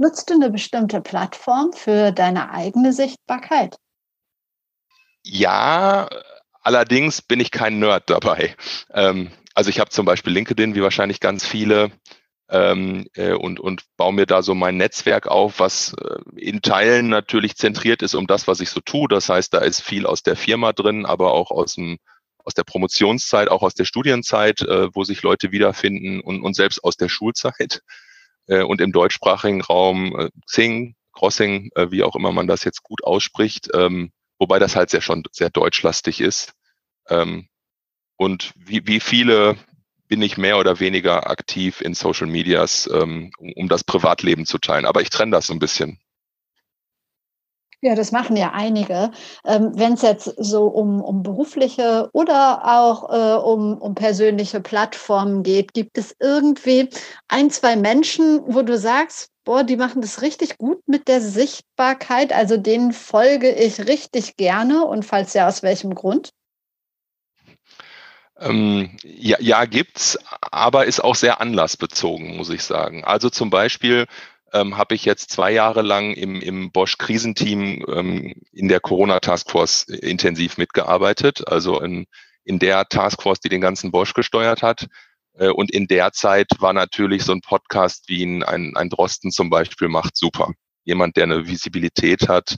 [0.00, 3.76] Nutzt du eine bestimmte Plattform für deine eigene Sichtbarkeit?
[5.24, 6.08] Ja,
[6.62, 8.54] allerdings bin ich kein Nerd dabei.
[8.92, 11.90] Ähm, also ich habe zum Beispiel LinkedIn, wie wahrscheinlich ganz viele,
[12.48, 17.08] ähm, äh, und, und baue mir da so mein Netzwerk auf, was äh, in Teilen
[17.08, 19.08] natürlich zentriert ist um das, was ich so tue.
[19.08, 21.98] Das heißt, da ist viel aus der Firma drin, aber auch aus dem
[22.44, 26.82] aus der Promotionszeit, auch aus der Studienzeit, äh, wo sich Leute wiederfinden und, und selbst
[26.82, 27.82] aus der Schulzeit
[28.48, 32.82] äh, und im deutschsprachigen Raum äh, Xing, Crossing, äh, wie auch immer man das jetzt
[32.82, 36.52] gut ausspricht, ähm, wobei das halt sehr schon sehr deutschlastig ist.
[37.08, 37.48] Ähm,
[38.16, 39.56] und wie, wie viele
[40.08, 44.58] bin ich mehr oder weniger aktiv in Social Medias, ähm, um, um das Privatleben zu
[44.58, 44.86] teilen.
[44.86, 46.00] Aber ich trenne das so ein bisschen.
[47.80, 49.12] Ja, das machen ja einige.
[49.44, 55.44] Ähm, Wenn es jetzt so um, um berufliche oder auch äh, um, um persönliche Plattformen
[55.44, 56.88] geht, gibt es irgendwie
[57.28, 62.32] ein, zwei Menschen, wo du sagst, boah, die machen das richtig gut mit der Sichtbarkeit,
[62.32, 66.30] also denen folge ich richtig gerne und falls ja, aus welchem Grund?
[68.40, 73.04] Ähm, ja, ja, gibt's, aber ist auch sehr anlassbezogen, muss ich sagen.
[73.04, 74.06] Also zum Beispiel
[74.52, 80.58] ähm, habe ich jetzt zwei Jahre lang im, im Bosch-Krisenteam ähm, in der Corona-Taskforce intensiv
[80.58, 82.06] mitgearbeitet, also in,
[82.44, 84.86] in der Taskforce, die den ganzen Bosch gesteuert hat.
[85.34, 89.30] Äh, und in der Zeit war natürlich so ein Podcast wie ein, ein, ein Drosten
[89.30, 90.52] zum Beispiel macht super.
[90.84, 92.56] Jemand, der eine Visibilität hat,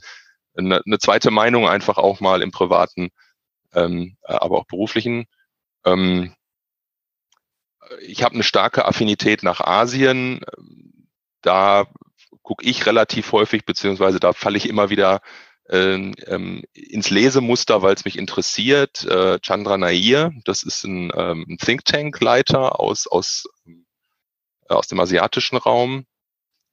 [0.55, 3.09] eine, eine zweite Meinung einfach auch mal im privaten,
[3.73, 5.25] ähm, aber auch beruflichen.
[5.85, 6.33] Ähm,
[7.99, 10.41] ich habe eine starke Affinität nach Asien
[11.41, 11.87] da
[12.41, 15.21] gucke ich relativ häufig, beziehungsweise da falle ich immer wieder
[15.69, 19.05] ähm, ähm, ins Lesemuster, weil es mich interessiert.
[19.05, 25.57] Äh, Chandra Nair, das ist ein, ähm, Think Tank-Leiter aus, aus, äh, aus dem asiatischen
[25.57, 26.05] Raum,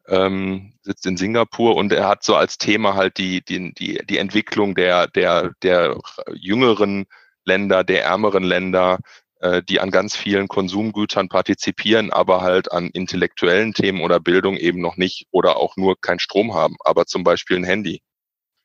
[0.08, 4.18] ähm, sitzt in Singapur und er hat so als Thema halt die, die, die, die
[4.18, 5.98] Entwicklung der, der, der
[6.34, 7.06] jüngeren
[7.44, 8.98] Länder, der ärmeren Länder,
[9.40, 14.80] äh, die an ganz vielen Konsumgütern partizipieren, aber halt an intellektuellen Themen oder Bildung eben
[14.80, 18.02] noch nicht oder auch nur keinen Strom haben, aber zum Beispiel ein Handy.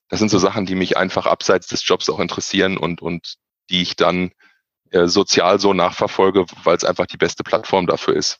[0.09, 3.35] Das sind so Sachen, die mich einfach abseits des Jobs auch interessieren und, und
[3.69, 4.31] die ich dann
[4.91, 8.39] äh, sozial so nachverfolge, weil es einfach die beste Plattform dafür ist.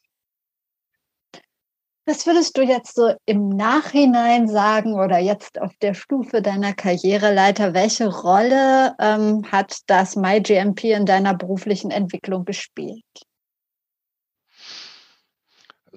[2.06, 7.74] Was würdest du jetzt so im Nachhinein sagen oder jetzt auf der Stufe deiner Karriereleiter?
[7.74, 13.06] Welche Rolle ähm, hat das MyGMP in deiner beruflichen Entwicklung gespielt?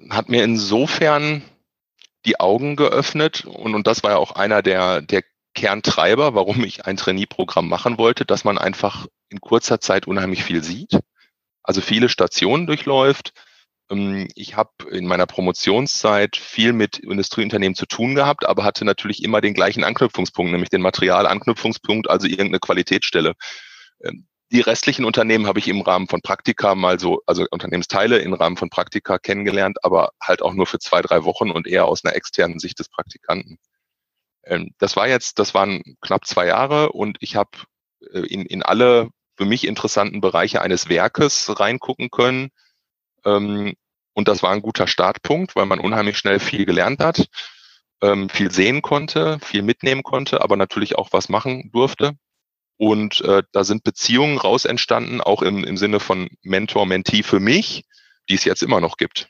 [0.09, 1.43] Hat mir insofern
[2.25, 5.23] die Augen geöffnet und, und das war ja auch einer der, der
[5.55, 10.63] Kerntreiber, warum ich ein Trainee-Programm machen wollte, dass man einfach in kurzer Zeit unheimlich viel
[10.63, 10.99] sieht,
[11.63, 13.33] also viele Stationen durchläuft,
[13.89, 19.39] ich habe in meiner Promotionszeit viel mit Industrieunternehmen zu tun gehabt, aber hatte natürlich immer
[19.39, 23.33] den gleichen Anknüpfungspunkt, nämlich den Materialanknüpfungspunkt, also irgendeine Qualitätsstelle.
[24.03, 28.33] Ähm, die restlichen Unternehmen habe ich im Rahmen von Praktika mal so, also Unternehmensteile im
[28.33, 32.03] Rahmen von Praktika kennengelernt, aber halt auch nur für zwei, drei Wochen und eher aus
[32.03, 33.57] einer externen Sicht des Praktikanten.
[34.43, 37.51] Ähm, das war jetzt, das waren knapp zwei Jahre und ich habe
[38.11, 42.51] äh, in, in alle für mich interessanten Bereiche eines Werkes reingucken können
[43.27, 43.73] ähm,
[44.13, 47.27] und das war ein guter Startpunkt, weil man unheimlich schnell viel gelernt hat,
[48.01, 52.13] ähm, viel sehen konnte, viel mitnehmen konnte, aber natürlich auch was machen durfte.
[52.77, 57.85] Und äh, da sind Beziehungen raus entstanden, auch im, im Sinne von Mentor-Mentee für mich,
[58.29, 59.29] die es jetzt immer noch gibt.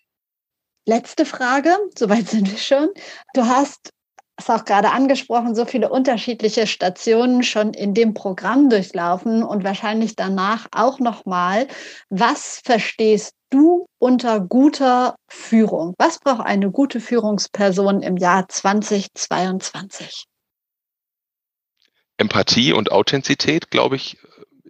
[0.86, 2.90] Letzte Frage, soweit sind wir schon.
[3.34, 3.92] Du hast
[4.38, 10.16] hast auch gerade angesprochen, so viele unterschiedliche Stationen schon in dem Programm durchlaufen und wahrscheinlich
[10.16, 11.68] danach auch nochmal.
[12.10, 15.96] Was verstehst du unter guter Führung?
[15.98, 20.26] Was braucht eine gute Führungsperson im Jahr 2022?
[22.18, 24.18] Empathie und Authentizität, glaube ich,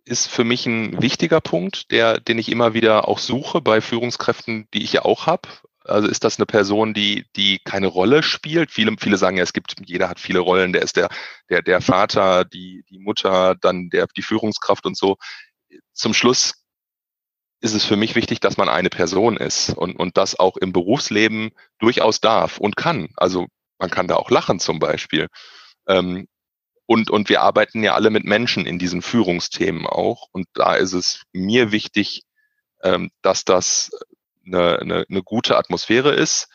[0.05, 4.68] ist für mich ein wichtiger Punkt, der, den ich immer wieder auch suche bei Führungskräften,
[4.74, 5.49] die ich ja auch habe.
[5.88, 8.72] Also ist das eine Person, die, die keine Rolle spielt?
[8.72, 11.10] Viele, viele sagen ja, es gibt, jeder hat viele Rollen, der ist der,
[11.50, 15.18] der, der Vater, die, die Mutter, dann der, die Führungskraft und so.
[15.94, 16.54] Zum Schluss
[17.60, 20.74] ist es für mich wichtig, dass man eine Person ist und, und das auch im
[20.74, 23.10] Berufsleben durchaus darf und kann.
[23.16, 23.48] Also
[23.80, 25.28] man kann da auch lachen zum Beispiel.
[25.88, 26.28] Ähm,
[26.86, 30.28] und, und wir arbeiten ja alle mit Menschen in diesen Führungsthemen auch.
[30.32, 32.24] Und da ist es mir wichtig,
[32.82, 33.92] ähm, dass das
[34.48, 36.48] eine, eine, eine gute Atmosphäre ist,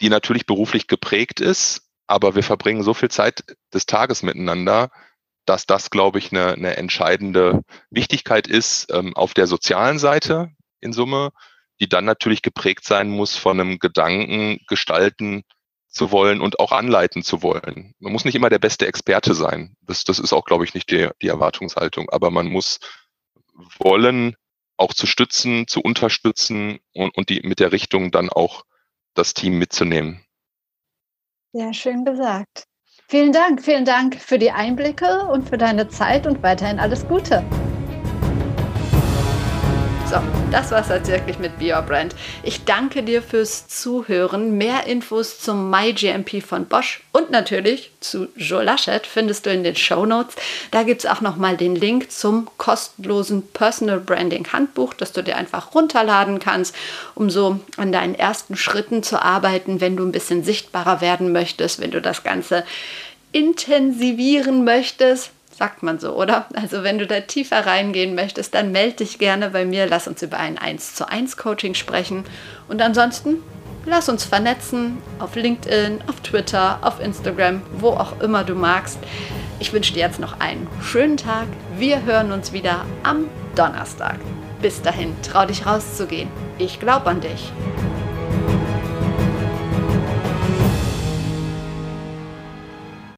[0.00, 4.90] die natürlich beruflich geprägt ist, aber wir verbringen so viel Zeit des Tages miteinander,
[5.46, 10.50] dass das, glaube ich, eine, eine entscheidende Wichtigkeit ist ähm, auf der sozialen Seite
[10.80, 11.30] in Summe,
[11.80, 15.42] die dann natürlich geprägt sein muss von einem Gedanken gestalten
[15.88, 17.94] zu wollen und auch anleiten zu wollen.
[17.98, 19.76] Man muss nicht immer der beste Experte sein.
[19.80, 22.78] Das, das ist auch, glaube ich, nicht die, die Erwartungshaltung, aber man muss
[23.78, 24.36] wollen,
[24.80, 28.64] auch zu stützen, zu unterstützen und, und die mit der Richtung dann auch
[29.14, 30.24] das Team mitzunehmen.
[31.52, 32.64] Ja, schön gesagt.
[33.08, 37.44] Vielen Dank, vielen Dank für die Einblicke und für deine Zeit und weiterhin alles Gute.
[40.10, 40.16] So,
[40.50, 42.16] das war's jetzt wirklich mit Be Your Brand.
[42.42, 44.58] Ich danke dir fürs Zuhören.
[44.58, 49.76] Mehr Infos zum MyGMP von Bosch und natürlich zu Joe Laschet findest du in den
[49.76, 50.34] Show Notes.
[50.72, 55.36] Da gibt es auch nochmal den Link zum kostenlosen Personal Branding Handbuch, das du dir
[55.36, 56.74] einfach runterladen kannst,
[57.14, 61.80] um so an deinen ersten Schritten zu arbeiten, wenn du ein bisschen sichtbarer werden möchtest,
[61.80, 62.64] wenn du das Ganze
[63.30, 65.30] intensivieren möchtest
[65.60, 66.46] sagt man so, oder?
[66.54, 70.22] Also wenn du da tiefer reingehen möchtest, dann melde dich gerne bei mir, lass uns
[70.22, 72.24] über ein 1 zu 1 Coaching sprechen
[72.66, 73.42] und ansonsten
[73.84, 78.98] lass uns vernetzen auf LinkedIn, auf Twitter, auf Instagram, wo auch immer du magst.
[79.58, 81.46] Ich wünsche dir jetzt noch einen schönen Tag.
[81.76, 84.16] Wir hören uns wieder am Donnerstag.
[84.62, 86.30] Bis dahin, trau dich rauszugehen.
[86.56, 87.52] Ich glaube an dich.